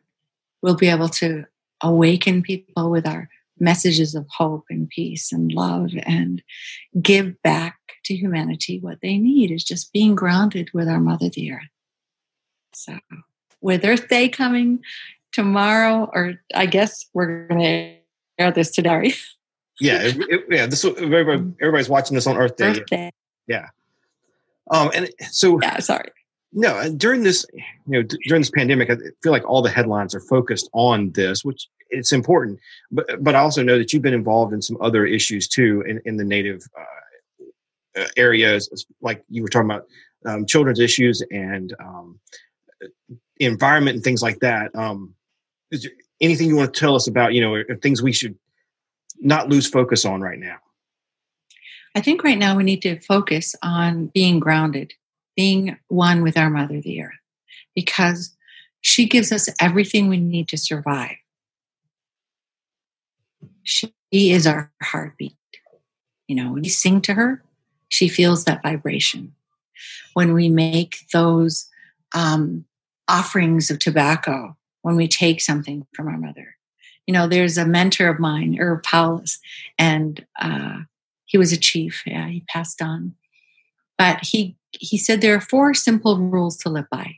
We'll 0.62 0.76
be 0.76 0.88
able 0.88 1.08
to 1.08 1.44
awaken 1.82 2.42
people 2.42 2.90
with 2.90 3.06
our 3.06 3.28
messages 3.60 4.14
of 4.14 4.26
hope 4.28 4.64
and 4.70 4.88
peace 4.88 5.32
and 5.32 5.52
love 5.52 5.90
and 6.04 6.42
give 7.00 7.40
back 7.42 7.78
to 8.04 8.14
humanity 8.14 8.78
what 8.80 8.98
they 9.02 9.18
need 9.18 9.50
is 9.50 9.62
just 9.62 9.92
being 9.92 10.14
grounded 10.14 10.70
with 10.72 10.88
our 10.88 11.00
mother 11.00 11.28
the 11.28 11.52
earth. 11.52 11.68
So 12.72 12.98
with 13.60 13.84
earth 13.84 14.08
day 14.08 14.28
coming 14.28 14.80
tomorrow 15.32 16.10
or 16.12 16.34
i 16.54 16.66
guess 16.66 17.04
we're 17.14 17.46
going 17.46 17.60
to 17.60 18.42
air 18.42 18.50
this 18.50 18.70
today. 18.70 19.12
Yeah 19.82 20.02
it, 20.02 20.16
it, 20.28 20.44
yeah 20.50 20.66
this 20.66 20.84
everybody, 20.84 21.42
everybody's 21.58 21.88
watching 21.88 22.14
this 22.14 22.26
on 22.26 22.36
earth 22.36 22.56
day, 22.56 22.66
earth 22.66 22.84
day. 22.84 23.10
yeah. 23.46 23.68
Um 24.70 24.90
and 24.94 25.08
so 25.30 25.58
yeah 25.62 25.78
sorry 25.78 26.10
no 26.52 26.74
uh, 26.74 26.88
during 26.88 27.22
this 27.22 27.46
you 27.54 27.62
know 27.86 28.02
during 28.26 28.40
this 28.40 28.50
pandemic 28.50 28.90
i 28.90 28.96
feel 29.22 29.32
like 29.32 29.48
all 29.48 29.62
the 29.62 29.70
headlines 29.70 30.14
are 30.14 30.20
focused 30.20 30.68
on 30.72 31.10
this 31.12 31.44
which 31.44 31.68
it's 31.90 32.12
important. 32.12 32.58
But 32.90 33.22
but 33.22 33.34
I 33.34 33.40
also 33.40 33.62
know 33.62 33.78
that 33.78 33.92
you've 33.92 34.02
been 34.02 34.14
involved 34.14 34.52
in 34.52 34.62
some 34.62 34.76
other 34.80 35.04
issues 35.04 35.46
too 35.48 35.82
in, 35.86 36.00
in 36.04 36.16
the 36.16 36.24
native 36.24 36.62
uh, 36.78 38.00
uh 38.00 38.06
areas, 38.16 38.86
like 39.00 39.22
you 39.28 39.42
were 39.42 39.48
talking 39.48 39.70
about 39.70 39.86
um, 40.26 40.46
children's 40.46 40.80
issues 40.80 41.22
and 41.30 41.74
um, 41.80 42.18
environment 43.38 43.96
and 43.96 44.04
things 44.04 44.22
like 44.22 44.40
that. 44.40 44.74
Um, 44.74 45.14
is 45.70 45.82
there 45.82 45.92
anything 46.20 46.48
you 46.48 46.56
want 46.56 46.72
to 46.72 46.80
tell 46.80 46.94
us 46.94 47.06
about? 47.06 47.34
You 47.34 47.40
know, 47.40 47.64
things 47.82 48.02
we 48.02 48.12
should 48.12 48.36
not 49.18 49.48
lose 49.48 49.66
focus 49.66 50.04
on 50.04 50.20
right 50.20 50.38
now. 50.38 50.56
I 51.94 52.00
think 52.00 52.22
right 52.22 52.38
now 52.38 52.56
we 52.56 52.62
need 52.62 52.82
to 52.82 53.00
focus 53.00 53.56
on 53.62 54.06
being 54.14 54.38
grounded, 54.38 54.92
being 55.36 55.76
one 55.88 56.22
with 56.22 56.36
our 56.36 56.50
mother, 56.50 56.80
the 56.80 57.02
earth, 57.02 57.12
because 57.74 58.36
she 58.80 59.06
gives 59.06 59.32
us 59.32 59.48
everything 59.60 60.08
we 60.08 60.18
need 60.18 60.48
to 60.48 60.56
survive. 60.56 61.16
She 63.62 63.92
is 64.10 64.46
our 64.46 64.72
heartbeat. 64.82 65.36
You 66.26 66.36
know, 66.36 66.52
when 66.52 66.62
we 66.62 66.68
sing 66.68 67.00
to 67.02 67.14
her, 67.14 67.42
she 67.88 68.08
feels 68.08 68.44
that 68.44 68.62
vibration. 68.62 69.34
When 70.14 70.32
we 70.32 70.48
make 70.48 71.06
those 71.12 71.68
um, 72.14 72.64
offerings 73.08 73.70
of 73.70 73.78
tobacco, 73.78 74.56
when 74.82 74.96
we 74.96 75.08
take 75.08 75.40
something 75.40 75.86
from 75.94 76.08
our 76.08 76.18
mother, 76.18 76.56
you 77.06 77.14
know, 77.14 77.26
there's 77.26 77.58
a 77.58 77.66
mentor 77.66 78.08
of 78.08 78.20
mine, 78.20 78.56
Irv 78.60 78.82
Powless, 78.82 79.38
and 79.78 80.24
uh, 80.40 80.80
he 81.24 81.38
was 81.38 81.52
a 81.52 81.56
chief. 81.56 82.02
Yeah, 82.06 82.28
he 82.28 82.44
passed 82.48 82.80
on, 82.80 83.14
but 83.98 84.24
he 84.24 84.56
he 84.72 84.98
said 84.98 85.20
there 85.20 85.34
are 85.34 85.40
four 85.40 85.74
simple 85.74 86.18
rules 86.18 86.56
to 86.58 86.68
live 86.68 86.88
by. 86.90 87.16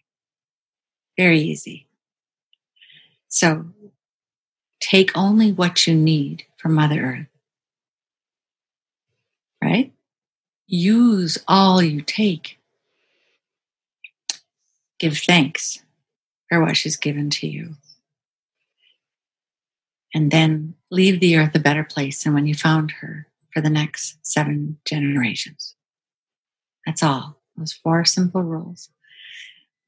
Very 1.17 1.41
easy. 1.41 1.87
So 3.29 3.67
Take 4.83 5.17
only 5.17 5.53
what 5.53 5.87
you 5.87 5.95
need 5.95 6.45
from 6.59 6.75
Mother 6.75 7.01
Earth. 7.01 7.27
Right? 9.63 9.93
Use 10.67 11.39
all 11.47 11.81
you 11.81 12.03
take. 12.03 12.59
Give 14.99 15.17
thanks 15.17 15.79
for 16.49 16.61
what 16.61 16.77
she's 16.77 16.97
given 16.97 17.31
to 17.31 17.47
you. 17.47 17.77
And 20.13 20.33
then 20.33 20.75
leave 20.91 21.21
the 21.21 21.37
earth 21.37 21.55
a 21.55 21.61
better 21.61 21.85
place 21.85 22.25
than 22.25 22.35
when 22.35 22.47
you 22.47 22.55
found 22.55 22.91
her 23.01 23.29
for 23.53 23.61
the 23.61 23.71
next 23.71 24.19
seven 24.27 24.79
generations. 24.85 25.77
That's 26.85 27.05
all. 27.05 27.42
Those 27.57 27.73
four 27.73 28.05
simple 28.05 28.43
rules. 28.43 28.89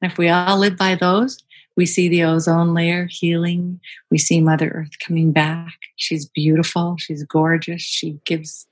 And 0.01 0.13
if 0.13 0.19
we 0.19 0.29
all 0.29 0.59
live 0.59 0.77
by 0.77 0.95
those, 0.95 1.43
we 1.77 1.87
see 1.87 2.09
the 2.09 2.25
ozone 2.25 2.75
layer 2.75 3.07
healing. 3.11 3.81
We 4.11 4.19
see 4.19 4.41
Mother 4.41 4.69
Earth 4.69 4.99
coming 5.05 5.33
back. 5.33 5.75
She's 5.97 6.27
beautiful. 6.27 6.97
She's 6.99 7.25
gorgeous. 7.25 7.83
She 7.83 8.21
gives 8.25 8.67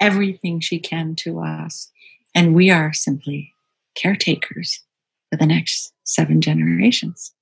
everything 0.00 0.60
she 0.60 0.78
can 0.78 1.16
to 1.16 1.40
us. 1.40 1.90
And 2.34 2.54
we 2.54 2.70
are 2.70 2.92
simply 2.92 3.54
caretakers 3.94 4.82
for 5.30 5.38
the 5.38 5.46
next 5.46 5.92
seven 6.04 6.40
generations. 6.40 7.32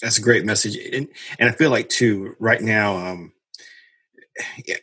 That's 0.00 0.18
a 0.18 0.22
great 0.22 0.44
message. 0.44 0.76
And, 0.76 1.08
and 1.40 1.50
I 1.50 1.52
feel 1.52 1.70
like, 1.70 1.88
too, 1.88 2.36
right 2.38 2.62
now, 2.62 2.96
um, 2.96 3.32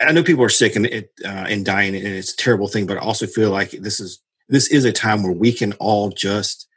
I 0.02 0.12
know 0.12 0.24
people 0.24 0.44
are 0.44 0.50
sick 0.50 0.76
and, 0.76 0.86
uh, 0.86 1.02
and 1.24 1.66
dying, 1.66 1.96
and 1.96 2.06
it's 2.06 2.34
a 2.34 2.38
terrible 2.38 2.68
thing, 2.68 2.86
but 2.86 2.98
I 2.98 3.00
also 3.00 3.26
feel 3.26 3.50
like 3.50 3.72
this 3.72 4.02
is 4.02 4.22
this 4.48 4.68
is 4.68 4.86
a 4.86 4.92
time 4.92 5.24
where 5.24 5.32
we 5.32 5.52
can 5.52 5.74
all 5.74 6.10
just 6.10 6.68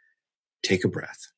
take 0.62 0.84
a 0.84 0.88
breath. 0.88 1.28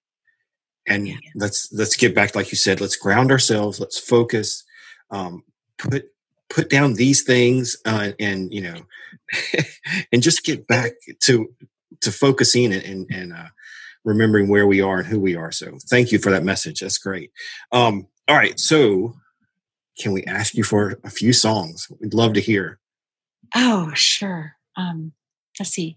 And 0.86 1.08
yeah. 1.08 1.16
let's 1.34 1.72
let's 1.72 1.96
get 1.96 2.14
back 2.14 2.34
like 2.34 2.50
you 2.50 2.56
said 2.56 2.80
let's 2.80 2.96
ground 2.96 3.30
ourselves 3.30 3.78
let's 3.78 3.98
focus 3.98 4.64
um, 5.10 5.44
put 5.78 6.06
put 6.48 6.68
down 6.68 6.94
these 6.94 7.22
things 7.22 7.76
uh, 7.84 8.12
and 8.18 8.52
you 8.52 8.62
know 8.62 8.82
and 10.12 10.22
just 10.22 10.44
get 10.44 10.66
back 10.66 10.92
to 11.20 11.48
to 12.00 12.10
focusing 12.10 12.72
and 12.72 12.82
and, 12.82 13.06
and 13.10 13.32
uh, 13.32 13.48
remembering 14.04 14.48
where 14.48 14.66
we 14.66 14.80
are 14.80 14.98
and 14.98 15.06
who 15.06 15.20
we 15.20 15.36
are. 15.36 15.52
So 15.52 15.78
thank 15.88 16.12
you 16.12 16.18
for 16.18 16.30
that 16.30 16.44
message. 16.44 16.80
That's 16.80 16.98
great. 16.98 17.30
Um, 17.72 18.06
all 18.28 18.36
right. 18.36 18.58
So 18.58 19.14
can 19.98 20.12
we 20.12 20.24
ask 20.24 20.54
you 20.54 20.64
for 20.64 20.98
a 21.04 21.10
few 21.10 21.32
songs? 21.32 21.86
We'd 22.00 22.14
love 22.14 22.32
to 22.34 22.40
hear. 22.40 22.78
Oh 23.54 23.92
sure. 23.94 24.56
Um, 24.76 25.12
let's 25.60 25.70
see. 25.70 25.94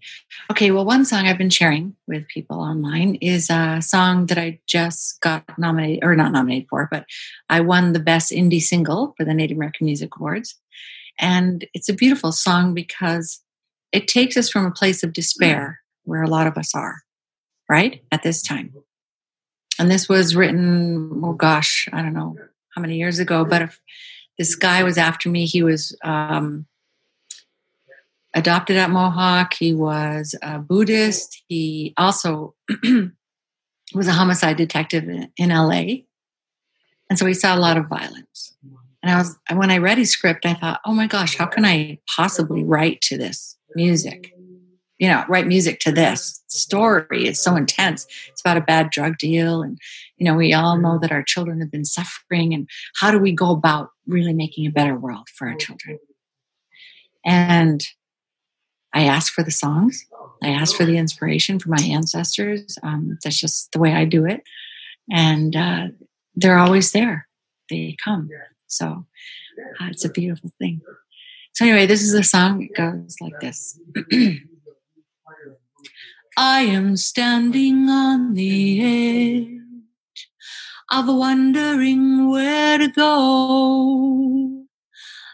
Okay, 0.50 0.70
well, 0.70 0.84
one 0.84 1.04
song 1.04 1.26
I've 1.26 1.38
been 1.38 1.50
sharing 1.50 1.96
with 2.06 2.28
people 2.28 2.60
online 2.60 3.16
is 3.16 3.48
a 3.50 3.80
song 3.80 4.26
that 4.26 4.36
I 4.36 4.60
just 4.66 5.20
got 5.22 5.42
nominated, 5.58 6.04
or 6.04 6.14
not 6.14 6.32
nominated 6.32 6.68
for, 6.68 6.86
but 6.90 7.06
I 7.48 7.60
won 7.60 7.94
the 7.94 7.98
best 7.98 8.30
indie 8.30 8.60
single 8.60 9.14
for 9.16 9.24
the 9.24 9.34
Native 9.34 9.56
American 9.56 9.86
Music 9.86 10.10
Awards. 10.16 10.54
And 11.18 11.66
it's 11.72 11.88
a 11.88 11.94
beautiful 11.94 12.30
song 12.30 12.74
because 12.74 13.40
it 13.90 14.06
takes 14.06 14.36
us 14.36 14.50
from 14.50 14.66
a 14.66 14.70
place 14.70 15.02
of 15.02 15.12
despair 15.12 15.80
where 16.04 16.22
a 16.22 16.28
lot 16.28 16.46
of 16.46 16.58
us 16.58 16.74
are, 16.74 17.02
right? 17.68 18.02
At 18.12 18.22
this 18.22 18.42
time. 18.42 18.74
and 19.78 19.90
this 19.90 20.08
was 20.08 20.36
written, 20.36 21.22
oh 21.24 21.32
gosh, 21.32 21.88
I 21.92 22.02
don't 22.02 22.12
know 22.14 22.36
how 22.70 22.80
many 22.82 22.96
years 22.96 23.18
ago, 23.18 23.44
but 23.44 23.62
if 23.62 23.80
this 24.38 24.54
guy 24.54 24.82
was 24.82 24.98
after 24.98 25.28
me, 25.28 25.46
he 25.46 25.62
was 25.62 25.96
um, 26.04 26.66
adopted 28.34 28.76
at 28.76 28.90
Mohawk. 28.90 29.54
He 29.54 29.72
was 29.72 30.34
a 30.42 30.58
Buddhist. 30.58 31.42
He 31.46 31.94
also 31.96 32.54
was 33.94 34.08
a 34.08 34.12
homicide 34.12 34.56
detective 34.56 35.08
in, 35.08 35.30
in 35.36 35.50
LA. 35.50 36.02
And 37.08 37.18
so 37.18 37.26
he 37.26 37.34
saw 37.34 37.56
a 37.56 37.60
lot 37.60 37.76
of 37.76 37.86
violence. 37.86 38.54
And 39.02 39.12
I 39.12 39.18
was, 39.18 39.36
when 39.52 39.70
I 39.70 39.78
read 39.78 39.98
his 39.98 40.10
script, 40.10 40.46
I 40.46 40.54
thought, 40.54 40.80
oh 40.84 40.94
my 40.94 41.06
gosh, 41.06 41.36
how 41.36 41.46
can 41.46 41.64
I 41.64 41.98
possibly 42.08 42.64
write 42.64 43.00
to 43.02 43.18
this 43.18 43.56
music? 43.74 44.32
You 44.98 45.08
know, 45.08 45.24
write 45.28 45.46
music 45.46 45.80
to 45.80 45.92
this 45.92 46.42
story. 46.46 47.26
It's 47.26 47.40
so 47.40 47.54
intense. 47.56 48.06
It's 48.28 48.40
about 48.40 48.56
a 48.56 48.62
bad 48.62 48.90
drug 48.90 49.18
deal. 49.18 49.60
And, 49.60 49.78
you 50.16 50.24
know, 50.24 50.34
we 50.34 50.54
all 50.54 50.78
know 50.78 50.98
that 51.00 51.12
our 51.12 51.22
children 51.22 51.60
have 51.60 51.70
been 51.70 51.84
suffering. 51.84 52.54
And 52.54 52.68
how 52.96 53.10
do 53.10 53.18
we 53.18 53.32
go 53.32 53.50
about 53.50 53.90
really 54.06 54.32
making 54.32 54.66
a 54.66 54.70
better 54.70 54.96
world 54.96 55.28
for 55.36 55.48
our 55.48 55.56
children? 55.56 55.98
And 57.26 57.84
I 58.94 59.04
ask 59.04 59.32
for 59.32 59.42
the 59.42 59.50
songs. 59.50 60.06
I 60.42 60.50
ask 60.50 60.76
for 60.76 60.84
the 60.84 60.96
inspiration 60.96 61.58
from 61.58 61.72
my 61.72 61.82
ancestors. 61.82 62.78
Um, 62.82 63.18
that's 63.22 63.38
just 63.38 63.72
the 63.72 63.78
way 63.80 63.92
I 63.92 64.04
do 64.04 64.24
it. 64.24 64.42
And 65.10 65.56
uh, 65.56 65.88
they're 66.36 66.58
always 66.58 66.92
there. 66.92 67.26
They 67.70 67.96
come. 68.02 68.30
So 68.66 69.06
uh, 69.80 69.86
it's 69.90 70.04
a 70.04 70.10
beautiful 70.10 70.50
thing. 70.58 70.80
So, 71.54 71.64
anyway, 71.64 71.86
this 71.86 72.02
is 72.02 72.14
a 72.14 72.22
song. 72.22 72.62
It 72.62 72.74
goes 72.74 73.16
like 73.20 73.38
this 73.40 73.78
I 76.36 76.62
am 76.62 76.96
standing 76.96 77.88
on 77.88 78.34
the 78.34 78.80
edge 78.82 80.28
of 80.90 81.06
wondering 81.06 82.28
where 82.28 82.78
to 82.78 82.88
go. 82.88 84.53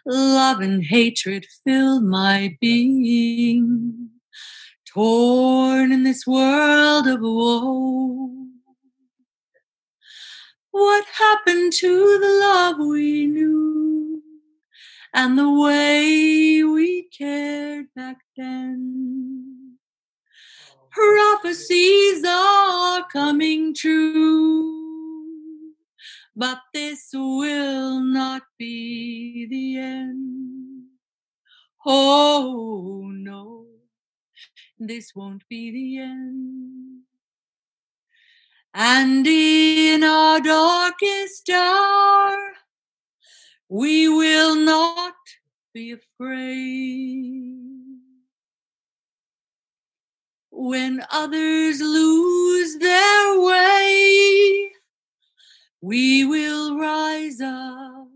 Love 0.07 0.61
and 0.61 0.85
hatred 0.85 1.47
fill 1.65 2.01
my 2.01 2.57
being, 2.61 4.09
torn 4.87 5.93
in 5.93 6.03
this 6.05 6.27
world 6.27 7.07
of 7.07 7.21
woe. 7.21 8.47
What 10.71 11.05
happened 11.07 11.73
to 11.75 12.19
the 12.21 12.39
love 12.41 12.79
we 12.79 13.27
knew 13.27 14.23
and 15.13 15.37
the 15.37 15.51
way 15.51 16.63
we 16.65 17.09
cared 17.17 17.87
back 17.95 18.19
then? 18.37 19.77
Oh, 20.73 20.89
Prophecies 20.91 22.25
are 22.25 23.05
coming 23.13 23.75
true, 23.75 24.80
but 26.37 26.59
this 26.73 27.11
will 27.13 28.01
not 28.01 28.43
be 28.59 29.47
the 29.51 29.79
end. 29.79 30.85
Oh 31.85 33.11
no, 33.13 33.67
this 34.79 35.13
won't 35.15 35.43
be 35.49 35.71
the 35.71 35.99
end. 35.99 37.03
And 38.73 39.27
in 39.27 40.05
our 40.05 40.41
darkest 40.41 41.51
hour, 41.51 42.53
we 43.69 44.09
will 44.09 44.55
not 44.55 45.15
be 45.75 45.93
afraid. 45.93 47.57
When 50.51 51.03
others 51.11 51.81
lose 51.81 52.77
their 52.79 53.41
way, 53.41 54.71
we 55.81 56.25
will 56.25 56.77
rise 56.79 57.41
up. 57.41 58.09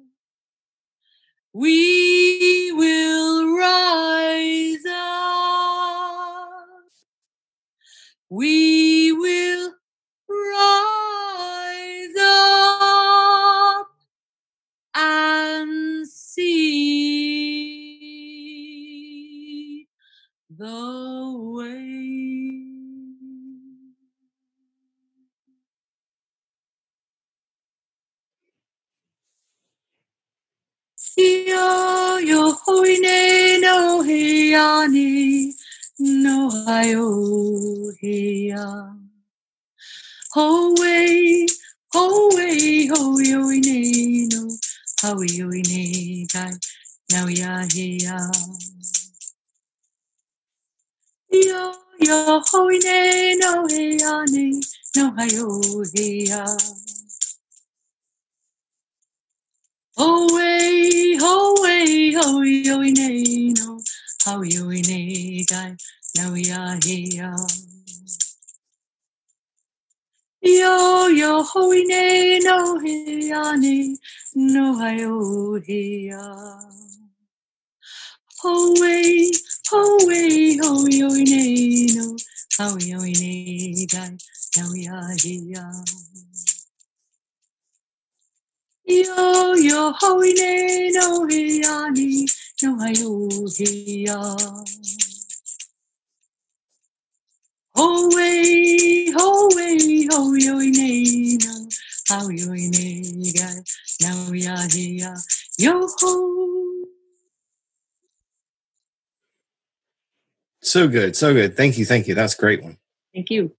We 1.52 2.72
will 2.72 3.56
rise 3.56 4.84
up. 4.86 6.58
We 8.28 9.12
will 9.12 9.72
rise 10.28 10.83
yo 32.74 32.80
hoine 32.80 33.60
no 33.60 34.02
hiani 34.02 35.54
no 35.98 36.50
hayo 36.50 37.94
hiya 38.00 38.94
ho 40.34 40.74
way, 40.80 41.46
ho 41.92 42.28
way, 42.34 42.88
ho 42.88 43.18
yo 43.20 43.48
ne 43.50 44.26
no, 44.26 44.48
how 45.00 45.22
yo 45.22 45.46
ne 45.46 46.26
guy, 46.26 46.50
now 47.10 47.26
ya 47.28 47.62
ya. 47.70 48.18
Yo 51.30 51.74
yo 52.00 52.40
ho 52.40 52.68
ne 52.68 53.34
no 53.36 53.66
he 53.68 53.98
ya 53.98 54.24
ne, 54.24 54.60
no 54.96 55.14
ha 55.16 55.24
yo 55.24 55.46
he 59.96 60.02
ya. 60.02 60.04
Ho 60.04 60.34
way, 60.34 61.16
ho 61.20 61.54
way, 61.62 62.12
ho 62.12 62.42
yo 62.42 62.80
ne 62.80 63.52
no, 63.52 63.80
how 64.24 64.42
yo 64.42 64.68
ne 64.68 65.44
guy, 65.44 65.76
now 66.16 66.34
ya 66.34 66.78
ya. 66.84 67.36
Yo 70.42 71.06
yo 71.08 71.42
hoine 71.42 72.42
no 72.42 72.78
hiane 72.78 73.96
no 74.34 74.74
hayo 74.74 75.64
hia. 75.66 76.34
Ho 78.42 78.74
way, 78.80 79.30
ho 79.70 79.98
way, 80.06 80.56
ho 80.56 80.86
yo 80.88 81.08
ne 81.08 81.86
no, 81.94 82.16
how 82.58 82.76
yo 82.78 82.98
ne 82.98 83.86
dai, 83.86 84.16
now 84.56 84.72
ya 84.74 85.08
hia. 85.22 85.84
Yo 88.86 89.54
yo 89.54 89.92
hoine 89.92 90.92
no 90.92 91.26
hiane 91.26 92.26
no 92.62 92.76
hayo 92.76 93.28
hia. 93.56 94.36
Ho 97.76 98.08
way, 98.14 99.10
ho 99.10 99.48
way, 99.56 100.06
ho 100.06 100.34
yo 100.34 100.58
ne 100.58 101.36
no, 101.38 101.68
how 102.08 102.28
yo 102.28 102.52
ne 102.52 103.32
ga, 103.32 103.48
now 104.02 104.32
ya 104.32 104.68
ya, 104.70 105.16
yo 105.56 105.88
ho. 106.00 106.84
So 110.60 110.88
good, 110.88 111.16
so 111.16 111.32
good. 111.32 111.56
Thank 111.56 111.78
you, 111.78 111.86
thank 111.86 112.06
you. 112.06 112.14
That's 112.14 112.34
a 112.34 112.38
great 112.38 112.62
one. 112.62 112.76
Thank 113.14 113.30
you. 113.30 113.56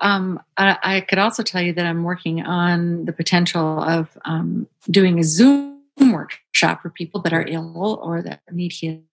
Um, 0.00 0.40
I, 0.56 0.78
I, 0.82 1.00
could 1.02 1.18
also 1.18 1.42
tell 1.42 1.60
you 1.60 1.74
that 1.74 1.84
I'm 1.84 2.04
working 2.04 2.42
on 2.42 3.04
the 3.04 3.12
potential 3.12 3.82
of 3.82 4.16
um, 4.24 4.66
doing 4.90 5.18
a 5.18 5.22
Zoom 5.22 5.78
workshop 6.00 6.82
for 6.82 6.88
people 6.88 7.20
that 7.20 7.34
are 7.34 7.44
ill 7.46 8.00
or 8.02 8.22
that 8.22 8.40
need 8.50 8.72
healing, 8.72 9.04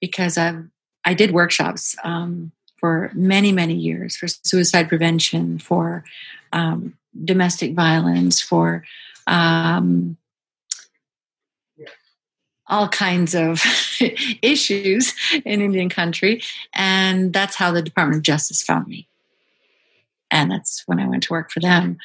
because 0.00 0.36
I've 0.36 0.66
I 1.04 1.14
did 1.14 1.32
workshops 1.32 1.96
um, 2.04 2.52
for 2.76 3.10
many, 3.14 3.52
many 3.52 3.74
years 3.74 4.16
for 4.16 4.28
suicide 4.28 4.88
prevention, 4.88 5.58
for 5.58 6.04
um, 6.52 6.96
domestic 7.24 7.74
violence, 7.74 8.40
for 8.40 8.84
um, 9.26 10.16
all 12.66 12.88
kinds 12.88 13.34
of 13.34 13.62
issues 14.42 15.14
in 15.44 15.60
Indian 15.60 15.88
country. 15.88 16.42
And 16.72 17.32
that's 17.32 17.56
how 17.56 17.72
the 17.72 17.82
Department 17.82 18.18
of 18.18 18.22
Justice 18.22 18.62
found 18.62 18.86
me. 18.86 19.08
And 20.32 20.50
that's 20.50 20.82
when 20.86 20.98
I 20.98 21.06
went 21.06 21.22
to 21.24 21.32
work 21.32 21.52
for 21.52 21.60
them. 21.60 21.98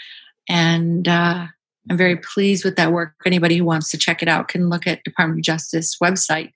And 0.47 1.07
uh, 1.07 1.47
I'm 1.89 1.97
very 1.97 2.17
pleased 2.17 2.63
with 2.63 2.75
that 2.75 2.91
work. 2.91 3.13
Anybody 3.25 3.57
who 3.57 3.65
wants 3.65 3.89
to 3.91 3.97
check 3.97 4.21
it 4.21 4.27
out 4.27 4.49
can 4.49 4.69
look 4.69 4.85
at 4.85 5.03
Department 5.03 5.39
of 5.39 5.45
Justice 5.45 5.97
website 6.01 6.53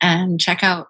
and 0.00 0.40
check 0.40 0.62
out 0.62 0.88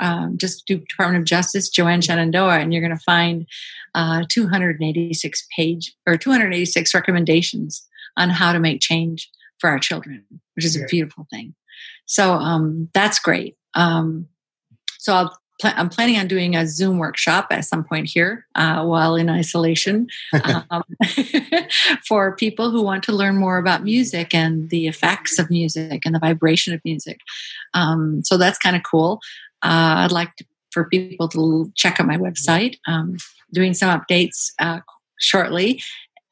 um, 0.00 0.38
just 0.38 0.66
do 0.66 0.78
Department 0.78 1.22
of 1.22 1.26
Justice, 1.26 1.68
Joanne 1.68 2.00
Shenandoah, 2.00 2.58
and 2.58 2.72
you're 2.72 2.82
going 2.82 2.96
to 2.96 3.02
find 3.02 3.46
uh, 3.94 4.24
286 4.28 5.46
page 5.56 5.94
or 6.06 6.16
286 6.16 6.94
recommendations 6.94 7.84
on 8.16 8.30
how 8.30 8.52
to 8.52 8.60
make 8.60 8.80
change 8.80 9.30
for 9.58 9.70
our 9.70 9.78
children, 9.78 10.24
which 10.54 10.64
is 10.64 10.76
a 10.76 10.86
beautiful 10.86 11.26
thing. 11.30 11.54
So 12.06 12.34
um, 12.34 12.88
that's 12.94 13.18
great. 13.18 13.56
Um, 13.74 14.28
so 14.98 15.14
I'll 15.14 15.38
pl- 15.60 15.72
I'm 15.76 15.88
planning 15.88 16.18
on 16.18 16.28
doing 16.28 16.56
a 16.56 16.66
Zoom 16.66 16.98
workshop 16.98 17.48
at 17.50 17.64
some 17.64 17.84
point 17.84 18.08
here 18.08 18.46
uh, 18.54 18.84
while 18.84 19.16
in 19.16 19.28
isolation 19.28 20.08
um, 20.70 20.84
for 22.06 22.36
people 22.36 22.70
who 22.70 22.82
want 22.82 23.04
to 23.04 23.12
learn 23.12 23.36
more 23.36 23.58
about 23.58 23.84
music 23.84 24.34
and 24.34 24.70
the 24.70 24.86
effects 24.86 25.38
of 25.38 25.50
music 25.50 26.02
and 26.04 26.14
the 26.14 26.20
vibration 26.20 26.74
of 26.74 26.80
music. 26.84 27.20
Um, 27.74 28.22
so 28.24 28.36
that's 28.36 28.58
kind 28.58 28.76
of 28.76 28.82
cool. 28.82 29.20
Uh, 29.62 30.06
I'd 30.06 30.12
like 30.12 30.34
to, 30.36 30.44
for 30.70 30.88
people 30.88 31.28
to 31.28 31.72
check 31.74 31.98
out 31.98 32.06
my 32.06 32.16
website. 32.16 32.76
Um, 32.86 33.16
doing 33.52 33.72
some 33.74 33.98
updates 33.98 34.52
uh, 34.58 34.80
shortly, 35.18 35.82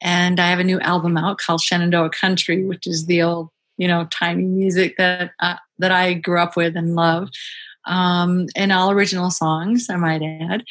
and 0.01 0.39
I 0.39 0.49
have 0.49 0.59
a 0.59 0.63
new 0.63 0.79
album 0.79 1.17
out 1.17 1.39
called 1.39 1.61
Shenandoah 1.61 2.11
Country, 2.11 2.63
which 2.63 2.85
is 2.85 3.07
the 3.07 3.23
old, 3.23 3.49
you 3.77 3.87
know, 3.87 4.07
tiny 4.11 4.43
music 4.43 4.95
that 4.97 5.31
uh, 5.41 5.55
that 5.79 5.91
I 5.91 6.13
grew 6.13 6.39
up 6.39 6.55
with 6.55 6.75
and 6.77 6.95
love 6.95 7.29
um, 7.87 8.47
and 8.55 8.71
all 8.71 8.91
original 8.91 9.31
songs, 9.31 9.87
I 9.89 9.95
might 9.95 10.21
add. 10.21 10.63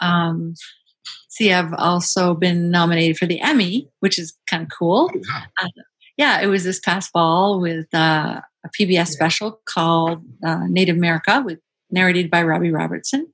Um, 0.00 0.54
see, 1.28 1.52
I've 1.52 1.72
also 1.74 2.34
been 2.34 2.70
nominated 2.70 3.16
for 3.16 3.26
the 3.26 3.40
Emmy, 3.40 3.88
which 4.00 4.18
is 4.18 4.36
kind 4.48 4.62
of 4.62 4.68
cool. 4.76 5.10
Oh, 5.14 5.40
uh, 5.62 5.68
yeah, 6.16 6.40
it 6.40 6.46
was 6.46 6.64
this 6.64 6.80
past 6.80 7.10
fall 7.10 7.60
with 7.60 7.92
uh, 7.94 8.40
a 8.64 8.68
PBS 8.68 9.08
special 9.08 9.60
called 9.64 10.22
uh, 10.44 10.66
Native 10.68 10.96
America, 10.96 11.42
with 11.44 11.58
narrated 11.90 12.30
by 12.30 12.42
Robbie 12.42 12.70
Robertson. 12.70 13.32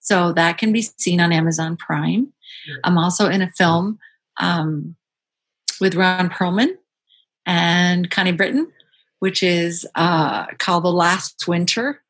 So 0.00 0.32
that 0.32 0.58
can 0.58 0.72
be 0.72 0.82
seen 0.82 1.20
on 1.20 1.32
Amazon 1.32 1.76
Prime. 1.76 2.32
I'm 2.84 2.98
also 2.98 3.28
in 3.28 3.42
a 3.42 3.50
film 3.52 3.98
um, 4.38 4.94
with 5.80 5.94
Ron 5.94 6.30
Perlman 6.30 6.74
and 7.44 8.10
Connie 8.10 8.32
Britton, 8.32 8.70
which 9.18 9.42
is 9.42 9.86
uh, 9.94 10.46
called 10.58 10.84
The 10.84 10.92
Last 10.92 11.48
Winter 11.48 12.02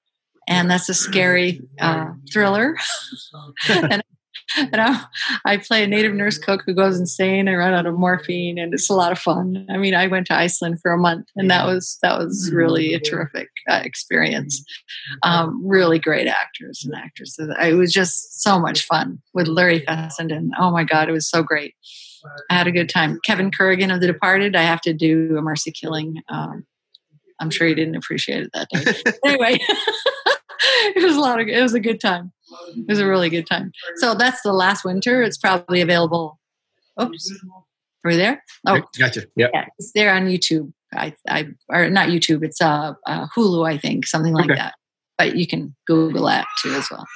and 0.47 0.71
that's 0.71 0.89
a 0.89 0.95
scary 0.95 1.61
uh, 1.81 2.11
thriller. 2.33 2.77
and, 3.69 4.03
and 4.57 4.77
I, 4.77 5.05
I, 5.45 5.57
play 5.57 5.83
a 5.83 5.87
native 5.87 6.15
nurse 6.15 6.39
cook 6.39 6.63
who 6.65 6.75
goes 6.75 6.99
insane. 6.99 7.49
I 7.49 7.55
run 7.55 7.75
out 7.75 7.87
of 7.87 7.99
morphine, 7.99 8.59
and 8.59 8.73
it's 8.73 8.89
a 8.89 8.95
lot 8.95 9.13
of 9.13 9.19
fun. 9.19 9.67
I 9.71 9.77
mean, 9.77 9.95
I 9.95 10.07
went 10.07 10.27
to 10.29 10.35
Iceland 10.35 10.81
for 10.81 10.93
a 10.93 10.99
month, 10.99 11.29
and 11.37 11.51
that 11.51 11.67
was 11.67 11.99
that 12.03 12.19
was 12.19 12.51
really 12.53 12.95
a 12.95 13.01
terrific 13.01 13.49
uh, 13.69 13.83
experience. 13.85 14.65
Um, 15.23 15.61
really 15.65 15.99
great 15.99 16.29
actors 16.29 16.85
and 16.85 16.95
actresses. 16.95 17.53
It 17.61 17.75
was 17.75 17.93
just 17.93 18.43
so 18.43 18.59
much 18.59 18.87
fun 18.87 19.21
with 19.35 19.49
Larry 19.49 19.81
Fessenden. 19.81 20.53
Oh 20.59 20.71
my 20.71 20.85
God, 20.85 21.09
it 21.09 21.13
was 21.13 21.29
so 21.29 21.43
great. 21.43 21.75
I 22.51 22.55
had 22.55 22.67
a 22.67 22.73
good 22.73 22.89
time. 22.89 23.21
Kevin 23.25 23.51
Corrigan 23.51 23.91
of 23.91 24.01
The 24.01 24.07
Departed. 24.07 24.57
I 24.57 24.63
have 24.63 24.81
to 24.83 24.93
do 24.93 25.37
a 25.37 25.43
mercy 25.43 25.71
killing. 25.71 26.23
Um, 26.29 26.67
I'm 27.41 27.51
sure 27.51 27.67
he 27.67 27.75
didn't 27.75 27.97
appreciate 27.97 28.45
it 28.45 28.51
that 28.55 28.69
day. 28.71 29.13
anyway. 29.25 29.59
it 30.95 31.05
was 31.05 31.17
a 31.17 31.21
lot 31.21 31.41
of 31.41 31.49
it 31.49 31.61
was 31.61 31.75
a 31.75 31.81
good 31.81 32.01
time. 32.01 32.33
It 32.77 32.89
was 32.89 33.01
a 33.01 33.07
really 33.07 33.29
good 33.29 33.47
time. 33.47 33.73
So 33.97 34.15
that's 34.15 34.43
the 34.43 34.53
last 34.53 34.85
winter. 34.85 35.23
It's 35.23 35.37
probably 35.37 35.81
available. 35.81 36.39
Oops. 37.01 37.33
Are 38.05 38.11
we 38.11 38.17
there? 38.17 38.43
Oh. 38.67 38.83
Gotcha. 38.99 39.27
Yeah, 39.37 39.49
yeah 39.53 39.67
it's 39.79 39.93
there 39.93 40.15
on 40.15 40.27
youtube. 40.27 40.73
I 40.95 41.15
i 41.29 41.49
or 41.69 41.91
not 41.91 42.09
youtube 42.09 42.45
it's 42.45 42.61
uh, 42.63 42.95
uh 43.07 43.27
hulu 43.37 43.69
i 43.69 43.77
think 43.77 44.07
something 44.07 44.33
like 44.33 44.47
okay. 44.47 44.55
that. 44.55 44.75
But 45.19 45.37
you 45.37 45.47
can 45.47 45.75
google 45.87 46.27
that 46.27 46.47
too 46.63 46.73
as 46.73 46.89
well. 46.91 47.07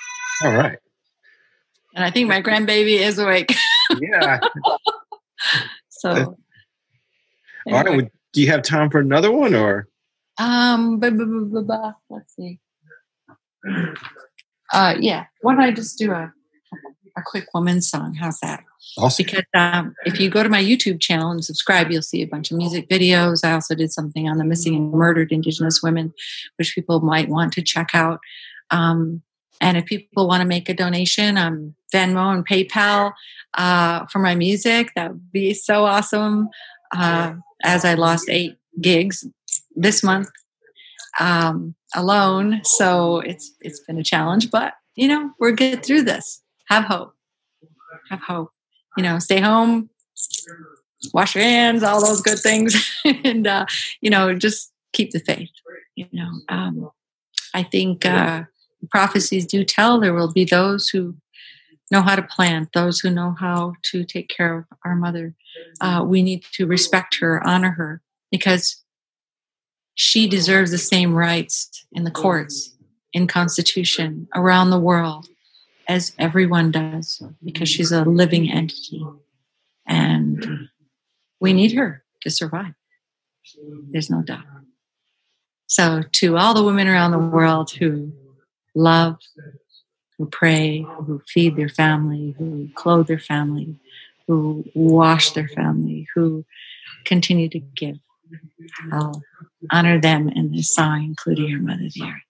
All 0.44 0.54
right. 0.54 0.78
And 1.94 2.04
i 2.04 2.10
think 2.10 2.28
my 2.28 2.42
grandbaby 2.42 2.98
is 3.00 3.18
awake. 3.18 3.54
Yeah. 4.00 4.40
So 5.88 6.10
anyway. 6.10 6.26
all 7.66 7.84
right 7.84 8.10
do 8.32 8.40
you 8.40 8.48
have 8.48 8.62
time 8.62 8.90
for 8.90 9.00
another 9.00 9.30
one 9.30 9.54
or 9.54 9.88
um 10.40 10.98
blah, 10.98 11.10
blah, 11.10 11.62
blah, 11.62 11.92
let's 12.08 12.34
see 12.34 12.58
uh, 14.72 14.94
yeah, 14.98 15.26
why 15.42 15.54
don't 15.54 15.62
I 15.62 15.72
just 15.72 15.98
do 15.98 16.12
a 16.12 16.32
a 17.16 17.22
quick 17.22 17.48
woman 17.52 17.80
song? 17.80 18.14
How's 18.14 18.38
that? 18.40 18.62
Awesome. 18.96 19.24
Because 19.24 19.44
um, 19.54 19.94
if 20.04 20.20
you 20.20 20.30
go 20.30 20.44
to 20.44 20.48
my 20.48 20.62
YouTube 20.62 21.00
channel 21.00 21.30
and 21.32 21.44
subscribe, 21.44 21.90
you'll 21.90 22.02
see 22.02 22.22
a 22.22 22.26
bunch 22.26 22.50
of 22.50 22.56
music 22.56 22.88
videos. 22.88 23.44
I 23.44 23.52
also 23.52 23.74
did 23.74 23.92
something 23.92 24.28
on 24.28 24.38
the 24.38 24.44
missing 24.44 24.76
and 24.76 24.92
murdered 24.92 25.32
Indigenous 25.32 25.82
women, 25.82 26.14
which 26.56 26.74
people 26.74 27.00
might 27.00 27.28
want 27.28 27.52
to 27.54 27.62
check 27.62 27.90
out. 27.94 28.20
Um, 28.70 29.22
and 29.60 29.76
if 29.76 29.86
people 29.86 30.28
want 30.28 30.40
to 30.40 30.46
make 30.46 30.68
a 30.68 30.74
donation, 30.74 31.36
um, 31.36 31.74
Venmo 31.92 32.32
and 32.32 32.46
PayPal 32.46 33.12
uh, 33.54 34.06
for 34.06 34.20
my 34.20 34.36
music, 34.36 34.92
that 34.94 35.10
would 35.10 35.32
be 35.32 35.52
so 35.52 35.84
awesome. 35.84 36.48
Uh, 36.92 37.34
as 37.62 37.84
I 37.84 37.94
lost 37.94 38.30
eight 38.30 38.56
gigs 38.80 39.26
this 39.74 40.02
month 40.02 40.28
um, 41.18 41.74
alone. 41.94 42.60
So 42.64 43.20
it's 43.20 43.54
it's 43.60 43.80
been 43.80 43.98
a 43.98 44.04
challenge, 44.04 44.50
but 44.50 44.74
you 44.94 45.08
know 45.08 45.32
we're 45.38 45.52
get 45.52 45.84
through 45.84 46.02
this. 46.02 46.42
Have 46.68 46.84
hope. 46.84 47.14
Have 48.10 48.20
hope. 48.20 48.50
You 48.96 49.02
know, 49.02 49.18
stay 49.18 49.40
home, 49.40 49.88
wash 51.14 51.34
your 51.34 51.44
hands, 51.44 51.82
all 51.82 52.04
those 52.04 52.20
good 52.20 52.38
things, 52.38 52.90
and 53.04 53.46
uh, 53.46 53.66
you 54.00 54.10
know 54.10 54.34
just 54.34 54.72
keep 54.92 55.10
the 55.10 55.20
faith. 55.20 55.50
You 55.96 56.06
know, 56.12 56.30
um, 56.48 56.90
I 57.54 57.62
think 57.62 58.06
uh, 58.06 58.44
prophecies 58.90 59.46
do 59.46 59.64
tell 59.64 60.00
there 60.00 60.14
will 60.14 60.32
be 60.32 60.44
those 60.44 60.88
who 60.88 61.16
know 61.90 62.02
how 62.02 62.14
to 62.14 62.22
plant, 62.22 62.70
those 62.72 63.00
who 63.00 63.10
know 63.10 63.34
how 63.38 63.74
to 63.82 64.04
take 64.04 64.28
care 64.28 64.58
of 64.58 64.64
our 64.84 64.94
mother. 64.94 65.34
Uh, 65.80 66.04
we 66.06 66.22
need 66.22 66.44
to 66.52 66.66
respect 66.66 67.18
her, 67.20 67.44
honor 67.46 67.72
her, 67.72 68.00
because 68.30 68.82
she 69.94 70.28
deserves 70.28 70.70
the 70.70 70.78
same 70.78 71.14
rights 71.14 71.84
in 71.92 72.04
the 72.04 72.10
courts, 72.10 72.74
in 73.12 73.26
constitution, 73.26 74.28
around 74.34 74.70
the 74.70 74.78
world 74.78 75.28
as 75.88 76.12
everyone 76.18 76.70
does 76.70 77.22
because 77.44 77.68
she's 77.68 77.92
a 77.92 78.04
living 78.04 78.50
entity. 78.50 79.04
And 79.86 80.68
we 81.40 81.52
need 81.52 81.72
her 81.72 82.04
to 82.22 82.30
survive. 82.30 82.74
There's 83.90 84.10
no 84.10 84.22
doubt. 84.22 84.44
So, 85.66 86.02
to 86.02 86.36
all 86.36 86.54
the 86.54 86.64
women 86.64 86.88
around 86.88 87.12
the 87.12 87.18
world 87.18 87.70
who 87.70 88.12
love, 88.74 89.18
who 90.18 90.26
pray, 90.26 90.86
who 91.06 91.20
feed 91.26 91.56
their 91.56 91.68
family, 91.68 92.34
who 92.38 92.68
clothe 92.74 93.06
their 93.06 93.18
family, 93.18 93.76
who 94.26 94.64
wash 94.74 95.30
their 95.32 95.48
family, 95.48 96.06
who 96.14 96.44
continue 97.04 97.48
to 97.48 97.58
give, 97.58 97.98
I'll 98.92 99.22
honor 99.72 100.00
them 100.00 100.28
in 100.28 100.52
this 100.52 100.72
song, 100.74 101.04
including 101.04 101.48
your 101.48 101.60
mother, 101.60 101.88
the 101.94 102.02
earth. 102.02 102.22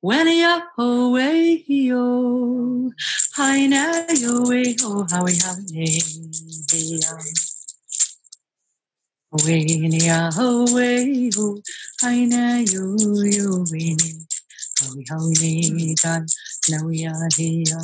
When 0.00 0.28
ya 0.28 0.60
away 0.78 1.64
yo, 1.66 2.92
hi 3.34 3.66
na 3.66 4.04
yo 4.14 4.46
way 4.46 4.76
ho, 4.80 5.06
how 5.10 5.24
we 5.24 5.34
have 5.36 5.64
ya. 5.72 7.10
Away 9.32 9.66
ya 9.98 10.30
away 10.38 11.30
ho, 11.34 11.60
hi 12.00 12.24
na 12.26 12.58
yo 12.58 12.94
yo 13.24 13.64
way 13.72 13.96
how 14.78 14.94
we 14.94 15.04
how 15.08 15.26
we 15.26 15.94
done, 15.94 16.26
now 16.68 16.84
we 16.86 17.06
are 17.06 17.28
here. 17.36 17.80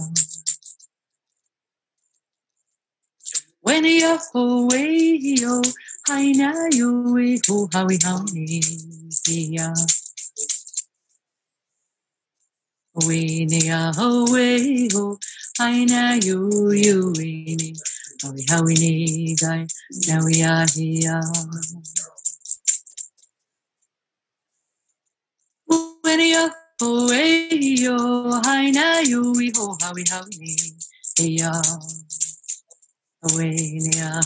When 3.62 3.84
ya 3.84 4.18
away 4.34 5.16
yo, 5.16 5.62
hai 6.08 6.32
na 6.34 6.50
yu 6.74 6.90
i 7.24 7.38
hu 7.46 7.56
hawi 7.72 7.96
hawi 8.04 8.60
ia. 9.30 9.68
We 13.06 13.46
ni 13.50 13.60
a 13.70 13.92
ho 13.96 14.08
we 14.32 14.88
ho 14.94 15.04
hai 15.58 15.84
na 15.84 16.02
yu 16.26 16.38
yu 16.84 16.98
i 17.26 17.54
ni 17.60 17.70
hawi 18.22 18.42
hawi 18.50 18.74
ni 18.82 19.34
gai 19.42 19.62
na 20.08 20.18
we 20.24 20.34
here. 20.74 21.22
When 26.02 26.20
ya 26.20 26.50
ho 26.80 26.90
we 27.06 27.48
yo 27.86 27.96
hai 28.44 28.70
na 28.70 29.00
yu 29.00 29.22
i 29.38 29.52
ho 29.56 29.76
hawi 29.82 30.04
hawi 30.10 30.56
ia. 31.20 31.52
Away, 33.24 33.78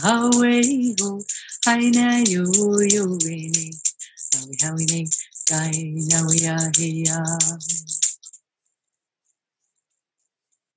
away, 0.03 0.95
go 0.97 1.21
haina 1.67 2.19
yu 2.31 2.43
yu 2.93 3.03
wini 3.25 3.75
hawi 4.33 4.55
hawi 4.61 4.85
ni. 4.85 5.09
Gai 5.49 5.83
na 6.09 6.21
wia 6.27 6.71
hia 6.77 7.19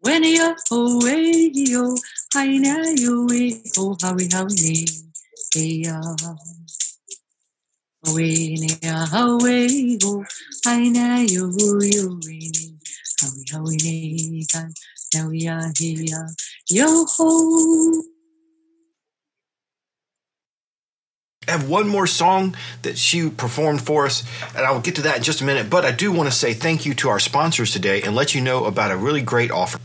when 0.02 0.24
ya 0.24 0.56
ho 0.68 0.98
we 0.98 1.50
yo 1.54 1.94
haina 2.34 2.74
yu 3.00 3.26
we 3.26 3.62
ho 3.76 3.96
hawi 4.02 4.28
hawi 4.32 4.54
ni. 4.54 4.76
Hia. 5.54 6.00
We 8.14 8.58
ni 8.58 8.70
a 8.82 9.06
hawe 9.06 9.96
go 10.02 10.24
haina 10.64 11.22
yu 11.22 11.46
yu 11.94 12.18
wini 12.26 12.78
hawi 13.20 13.44
hawi 13.52 13.76
ni. 13.76 14.46
Gai 14.52 14.74
na 15.14 15.26
wia 15.26 15.72
hia 15.78 16.34
yo 16.68 17.04
ho 17.04 17.30
I 21.39 21.39
have 21.50 21.68
one 21.68 21.88
more 21.88 22.06
song 22.06 22.56
that 22.82 22.96
she 22.96 23.28
performed 23.28 23.82
for 23.82 24.06
us, 24.06 24.24
and 24.56 24.64
I 24.64 24.70
will 24.72 24.80
get 24.80 24.96
to 24.96 25.02
that 25.02 25.18
in 25.18 25.22
just 25.22 25.40
a 25.40 25.44
minute. 25.44 25.68
But 25.70 25.84
I 25.84 25.92
do 25.92 26.10
want 26.12 26.28
to 26.30 26.34
say 26.34 26.54
thank 26.54 26.86
you 26.86 26.94
to 26.94 27.08
our 27.08 27.20
sponsors 27.20 27.72
today 27.72 28.02
and 28.02 28.14
let 28.14 28.34
you 28.34 28.40
know 28.40 28.64
about 28.64 28.90
a 28.90 28.96
really 28.96 29.22
great 29.22 29.50
offer. 29.50 29.78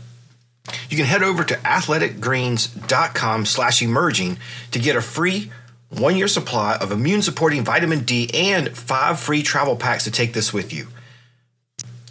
You 0.88 0.96
can 0.96 1.06
head 1.06 1.22
over 1.22 1.44
to 1.44 1.54
athleticgreens.com 1.54 3.46
slash 3.46 3.82
emerging 3.82 4.38
to 4.72 4.78
get 4.78 4.96
a 4.96 5.00
free 5.00 5.50
one 5.90 6.16
year 6.16 6.28
supply 6.28 6.76
of 6.76 6.90
immune 6.90 7.22
supporting 7.22 7.64
vitamin 7.64 8.00
D 8.00 8.28
and 8.34 8.76
five 8.76 9.20
free 9.20 9.42
travel 9.42 9.76
packs 9.76 10.04
to 10.04 10.10
take 10.10 10.32
this 10.32 10.52
with 10.52 10.72
you. 10.72 10.88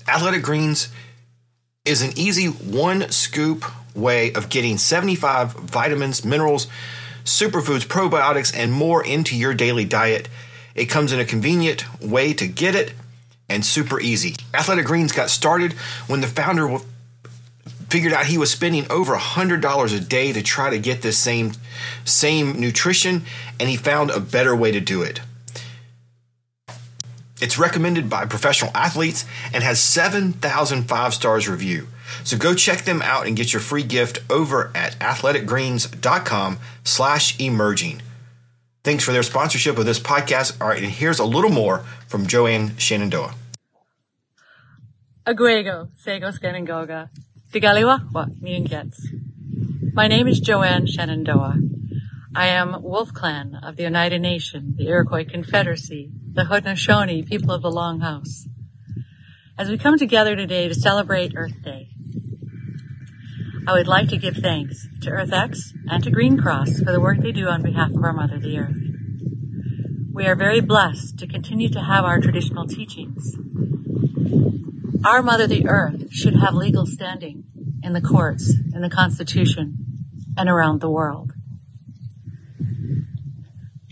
Athletic 0.07 0.43
Greens 0.43 0.89
is 1.83 2.01
an 2.01 2.11
easy 2.15 2.47
one 2.47 3.09
scoop 3.11 3.65
way 3.95 4.33
of 4.33 4.49
getting 4.49 4.77
75 4.77 5.53
vitamins, 5.53 6.25
minerals, 6.25 6.67
superfoods, 7.25 7.85
probiotics, 7.85 8.55
and 8.55 8.71
more 8.71 9.03
into 9.03 9.35
your 9.35 9.53
daily 9.53 9.83
diet. 9.83 10.29
It 10.75 10.85
comes 10.85 11.11
in 11.11 11.19
a 11.19 11.25
convenient 11.25 12.01
way 12.01 12.33
to 12.33 12.47
get 12.47 12.75
it 12.75 12.93
and 13.49 13.65
super 13.65 13.99
easy. 13.99 14.35
Athletic 14.53 14.85
Greens 14.85 15.11
got 15.11 15.29
started 15.29 15.73
when 16.07 16.21
the 16.21 16.27
founder 16.27 16.77
figured 17.89 18.13
out 18.13 18.25
he 18.25 18.37
was 18.37 18.51
spending 18.51 18.89
over 18.89 19.15
$100 19.15 19.95
a 19.95 19.99
day 19.99 20.33
to 20.33 20.41
try 20.41 20.69
to 20.69 20.79
get 20.79 21.01
this 21.01 21.17
same 21.17 21.53
same 22.03 22.59
nutrition 22.59 23.23
and 23.59 23.69
he 23.69 23.75
found 23.75 24.09
a 24.09 24.19
better 24.19 24.55
way 24.55 24.71
to 24.71 24.79
do 24.79 25.01
it. 25.01 25.21
It's 27.41 27.57
recommended 27.57 28.09
by 28.09 28.25
professional 28.25 28.71
athletes 28.73 29.25
and 29.53 29.63
has 29.63 29.79
7,000 29.79 30.83
five 30.83 31.13
stars 31.13 31.49
review. 31.49 31.87
So 32.23 32.37
go 32.37 32.53
check 32.55 32.85
them 32.85 33.01
out 33.01 33.27
and 33.27 33.35
get 33.35 33.53
your 33.53 33.61
free 33.61 33.83
gift 33.83 34.19
over 34.29 34.71
at 34.75 34.97
athleticgreens.com 34.99 36.59
slash 36.83 37.39
emerging. 37.39 38.01
Thanks 38.83 39.03
for 39.03 39.11
their 39.11 39.23
sponsorship 39.23 39.77
of 39.77 39.85
this 39.85 39.99
podcast. 39.99 40.61
All 40.61 40.67
right, 40.67 40.81
and 40.81 40.91
here's 40.91 41.19
a 41.19 41.25
little 41.25 41.49
more 41.49 41.79
from 42.07 42.27
Joanne 42.27 42.77
Shenandoah. 42.77 43.33
Aguego, 45.25 45.89
Sego 45.95 46.29
Skenangoga, 46.29 47.09
Digaliwakwa, 47.51 48.39
Miingets. 48.39 49.01
My 49.93 50.07
name 50.07 50.27
is 50.27 50.39
Joanne 50.39 50.85
Shenandoah. 50.85 51.57
I 52.35 52.47
am 52.47 52.83
Wolf 52.83 53.13
Clan 53.13 53.57
of 53.63 53.75
the 53.75 53.85
Oneida 53.85 54.19
Nation, 54.19 54.75
the 54.77 54.87
Iroquois 54.87 55.23
Confederacy, 55.23 56.11
the 56.33 56.43
Haudenosaunee 56.43 57.25
people 57.25 57.51
of 57.51 57.61
the 57.61 57.71
Longhouse. 57.71 58.45
As 59.57 59.69
we 59.69 59.77
come 59.77 59.97
together 59.97 60.35
today 60.35 60.67
to 60.67 60.75
celebrate 60.75 61.31
Earth 61.35 61.63
Day, 61.63 61.87
I 63.67 63.73
would 63.73 63.87
like 63.87 64.09
to 64.09 64.17
give 64.17 64.35
thanks 64.35 64.87
to 65.01 65.09
EarthX 65.09 65.73
and 65.89 66.03
to 66.03 66.11
Green 66.11 66.37
Cross 66.37 66.81
for 66.81 66.91
the 66.91 67.01
work 67.01 67.17
they 67.19 67.31
do 67.31 67.47
on 67.47 67.63
behalf 67.63 67.89
of 67.89 68.03
our 68.03 68.13
Mother 68.13 68.37
the 68.37 68.59
Earth. 68.59 68.77
We 70.13 70.27
are 70.27 70.35
very 70.35 70.61
blessed 70.61 71.17
to 71.17 71.27
continue 71.27 71.69
to 71.69 71.81
have 71.81 72.05
our 72.05 72.21
traditional 72.21 72.67
teachings. 72.67 73.35
Our 75.03 75.23
Mother 75.23 75.47
the 75.47 75.67
Earth 75.67 76.13
should 76.13 76.35
have 76.35 76.53
legal 76.53 76.85
standing 76.85 77.45
in 77.81 77.93
the 77.93 78.01
courts, 78.01 78.53
in 78.71 78.81
the 78.81 78.89
Constitution, 78.89 79.77
and 80.37 80.47
around 80.47 80.79
the 80.79 80.89
world. 80.89 81.31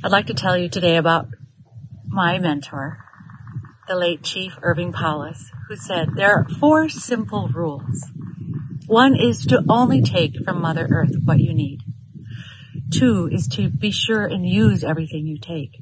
I'd 0.04 0.12
like 0.12 0.28
to 0.28 0.36
tell 0.36 0.56
you 0.56 0.70
today 0.70 0.98
about 0.98 1.30
my 2.06 2.38
mentor, 2.38 3.00
the 3.88 3.96
late 3.96 4.22
Chief 4.22 4.56
Irving 4.62 4.94
Powless, 4.94 5.50
who 5.68 5.76
said 5.76 6.10
there 6.16 6.32
are 6.32 6.48
four 6.60 6.90
simple 6.90 7.48
rules 7.48 8.06
one 8.88 9.16
is 9.16 9.46
to 9.48 9.64
only 9.70 10.02
take 10.02 10.44
from 10.44 10.62
Mother 10.62 10.88
Earth 10.90 11.16
what 11.24 11.40
you 11.40 11.54
need. 11.54 11.82
Two 12.92 13.30
is 13.32 13.48
to 13.50 13.70
be 13.70 13.92
sure 13.92 14.26
and 14.26 14.48
use 14.48 14.84
everything 14.84 15.26
you 15.26 15.40
take. 15.40 15.80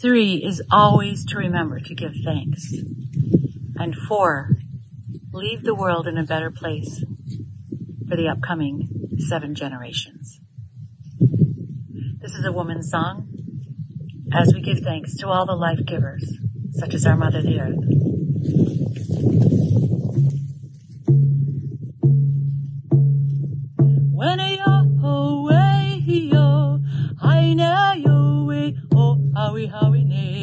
Three 0.00 0.36
is 0.36 0.62
always 0.70 1.24
to 1.26 1.38
remember 1.38 1.80
to 1.80 1.94
give 1.94 2.12
thanks. 2.24 2.72
And 3.76 3.94
four, 3.94 4.56
leave 5.32 5.62
the 5.62 5.74
world 5.74 6.06
in 6.06 6.18
a 6.18 6.24
better 6.24 6.50
place 6.50 7.04
for 8.08 8.16
the 8.16 8.28
upcoming 8.28 8.88
seven 9.28 9.54
generations. 9.54 10.40
This 12.20 12.34
is 12.34 12.44
a 12.44 12.52
woman's 12.52 12.90
song 12.90 13.28
as 14.32 14.52
we 14.54 14.60
give 14.60 14.80
thanks 14.80 15.16
to 15.16 15.28
all 15.28 15.46
the 15.46 15.54
life 15.54 15.80
givers, 15.86 16.24
such 16.72 16.94
as 16.94 17.06
our 17.06 17.16
Mother 17.16 17.42
the 17.42 17.60
Earth. 17.60 18.91
Know 27.54 27.92
yo 27.92 28.44
way, 28.46 28.74
oh, 28.94 29.18
howie 29.34 29.68
howie 29.68 30.04
nay, 30.04 30.41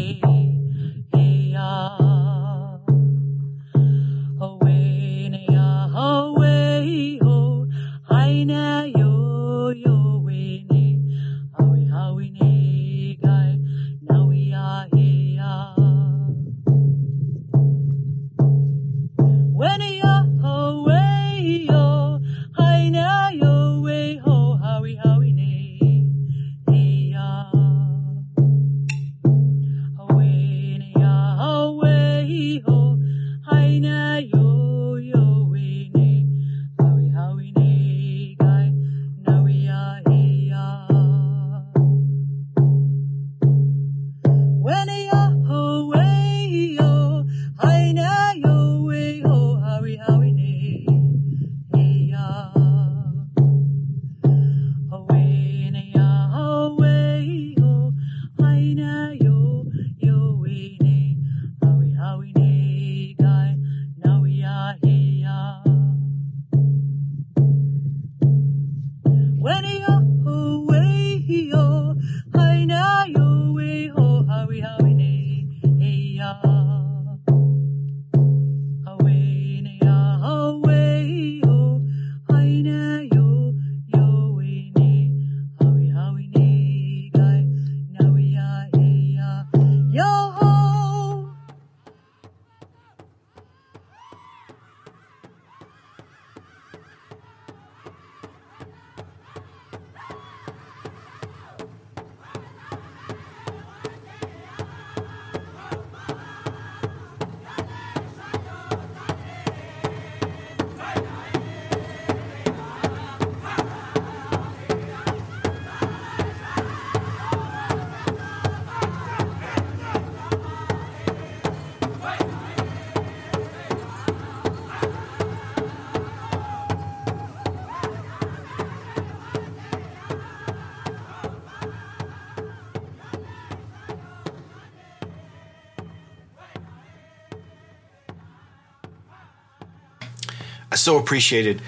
so 140.90 140.98
appreciated 140.98 141.62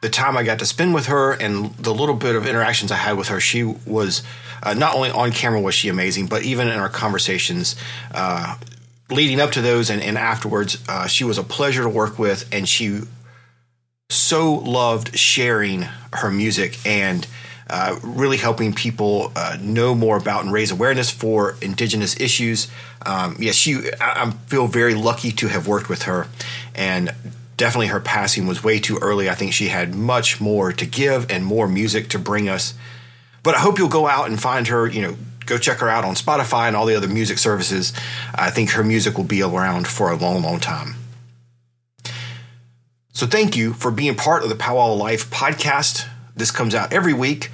the 0.00 0.08
time 0.08 0.40
I 0.40 0.42
got 0.50 0.58
to 0.58 0.66
spend 0.66 0.94
with 0.94 1.06
her 1.06 1.26
and 1.44 1.74
the 1.86 1.94
little 2.00 2.16
bit 2.16 2.34
of 2.36 2.46
interactions 2.46 2.90
I 2.92 3.00
had 3.06 3.16
with 3.18 3.28
her. 3.28 3.40
She 3.40 3.62
was 3.98 4.22
Uh, 4.64 4.74
not 4.74 4.94
only 4.94 5.10
on 5.10 5.32
camera 5.32 5.60
was 5.60 5.74
she 5.74 5.88
amazing, 5.90 6.28
but 6.28 6.40
even 6.42 6.68
in 6.68 6.78
our 6.78 6.88
conversations 6.88 7.76
uh, 8.14 8.54
leading 9.10 9.40
up 9.40 9.50
to 9.50 9.60
those 9.60 9.92
and, 9.92 10.00
and 10.08 10.16
afterwards, 10.16 10.78
uh, 10.88 11.06
she 11.08 11.24
was 11.24 11.38
a 11.38 11.42
pleasure 11.42 11.82
to 11.82 11.88
work 11.88 12.14
with, 12.18 12.46
and 12.54 12.68
she 12.68 13.00
so 14.08 14.54
loved 14.80 15.18
sharing 15.18 15.82
her 16.12 16.30
music 16.30 16.78
and 16.86 17.26
uh, 17.68 17.98
really 18.20 18.36
helping 18.36 18.72
people 18.72 19.32
uh, 19.34 19.56
know 19.60 19.94
more 19.94 20.16
about 20.16 20.44
and 20.44 20.52
raise 20.52 20.70
awareness 20.70 21.10
for 21.10 21.56
Indigenous 21.60 22.14
issues. 22.20 22.68
Um, 23.04 23.36
yes, 23.40 23.56
she. 23.56 23.72
I, 24.00 24.08
I 24.22 24.30
feel 24.46 24.68
very 24.68 24.94
lucky 24.94 25.32
to 25.32 25.48
have 25.48 25.66
worked 25.66 25.88
with 25.88 26.02
her, 26.02 26.28
and 26.74 27.10
definitely 27.56 27.88
her 27.88 28.00
passing 28.00 28.46
was 28.46 28.64
way 28.64 28.78
too 28.78 28.98
early. 29.00 29.28
I 29.28 29.34
think 29.34 29.52
she 29.52 29.68
had 29.68 29.94
much 29.94 30.40
more 30.40 30.72
to 30.72 30.86
give 30.86 31.30
and 31.30 31.44
more 31.44 31.68
music 31.68 32.08
to 32.10 32.18
bring 32.18 32.48
us. 32.48 32.74
But 33.42 33.54
I 33.54 33.58
hope 33.58 33.78
you'll 33.78 33.88
go 33.88 34.06
out 34.06 34.28
and 34.28 34.40
find 34.40 34.68
her. 34.68 34.88
You 34.88 35.02
know, 35.02 35.16
go 35.46 35.58
check 35.58 35.78
her 35.78 35.88
out 35.88 36.04
on 36.04 36.14
Spotify 36.14 36.68
and 36.68 36.76
all 36.76 36.86
the 36.86 36.94
other 36.94 37.08
music 37.08 37.38
services. 37.38 37.92
I 38.34 38.50
think 38.50 38.70
her 38.70 38.84
music 38.84 39.16
will 39.16 39.24
be 39.24 39.42
around 39.42 39.86
for 39.86 40.10
a 40.10 40.16
long, 40.16 40.42
long 40.42 40.60
time. 40.60 40.94
So 43.12 43.26
thank 43.26 43.56
you 43.56 43.74
for 43.74 43.90
being 43.90 44.14
part 44.14 44.42
of 44.42 44.48
the 44.48 44.56
Powwow 44.56 44.94
Life 44.94 45.30
podcast. 45.30 46.06
This 46.34 46.50
comes 46.50 46.74
out 46.74 46.92
every 46.92 47.12
week. 47.12 47.50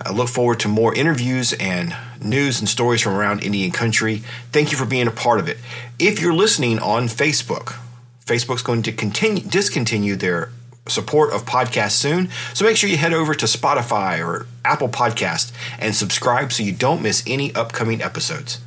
I 0.00 0.12
look 0.12 0.28
forward 0.28 0.60
to 0.60 0.68
more 0.68 0.94
interviews 0.94 1.52
and 1.54 1.94
news 2.22 2.60
and 2.60 2.68
stories 2.68 3.02
from 3.02 3.14
around 3.14 3.42
Indian 3.42 3.70
country. 3.70 4.22
Thank 4.52 4.72
you 4.72 4.78
for 4.78 4.86
being 4.86 5.06
a 5.06 5.10
part 5.10 5.40
of 5.40 5.48
it. 5.48 5.58
If 5.98 6.20
you're 6.20 6.32
listening 6.32 6.78
on 6.78 7.08
Facebook, 7.08 7.76
Facebook's 8.24 8.62
going 8.62 8.82
to 8.82 8.92
continue 8.92 9.42
discontinue 9.42 10.16
their 10.16 10.50
support 10.88 11.32
of 11.32 11.44
podcasts 11.44 11.92
soon. 11.92 12.30
So 12.54 12.64
make 12.64 12.76
sure 12.76 12.90
you 12.90 12.96
head 12.96 13.12
over 13.12 13.34
to 13.34 13.46
Spotify 13.46 14.24
or 14.24 14.46
Apple 14.64 14.88
Podcast 14.88 15.52
and 15.78 15.94
subscribe 15.94 16.52
so 16.52 16.62
you 16.62 16.72
don't 16.72 17.02
miss 17.02 17.22
any 17.26 17.54
upcoming 17.54 18.02
episodes. 18.02 18.60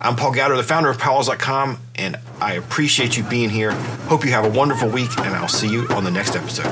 I'm 0.00 0.16
Paul 0.16 0.34
Gowder, 0.34 0.56
the 0.56 0.62
founder 0.62 0.90
of 0.90 0.98
Powwows.com, 0.98 1.78
and 1.94 2.18
I 2.40 2.54
appreciate 2.54 3.16
you 3.16 3.22
being 3.22 3.48
here. 3.48 3.70
Hope 3.70 4.24
you 4.24 4.32
have 4.32 4.44
a 4.44 4.50
wonderful 4.50 4.88
week, 4.88 5.08
and 5.18 5.34
I'll 5.34 5.48
see 5.48 5.68
you 5.68 5.86
on 5.88 6.04
the 6.04 6.10
next 6.10 6.36
episode. 6.36 6.66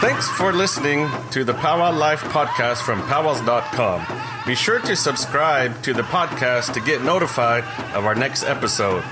Thanks 0.00 0.28
for 0.28 0.52
listening 0.52 1.08
to 1.30 1.44
the 1.44 1.54
Powwow 1.54 1.96
Life 1.96 2.22
podcast 2.24 2.82
from 2.82 3.00
powwows.com. 3.06 4.33
Be 4.46 4.54
sure 4.54 4.78
to 4.80 4.94
subscribe 4.94 5.82
to 5.84 5.94
the 5.94 6.02
podcast 6.02 6.74
to 6.74 6.80
get 6.80 7.02
notified 7.02 7.64
of 7.94 8.04
our 8.04 8.14
next 8.14 8.44
episode. 8.44 9.02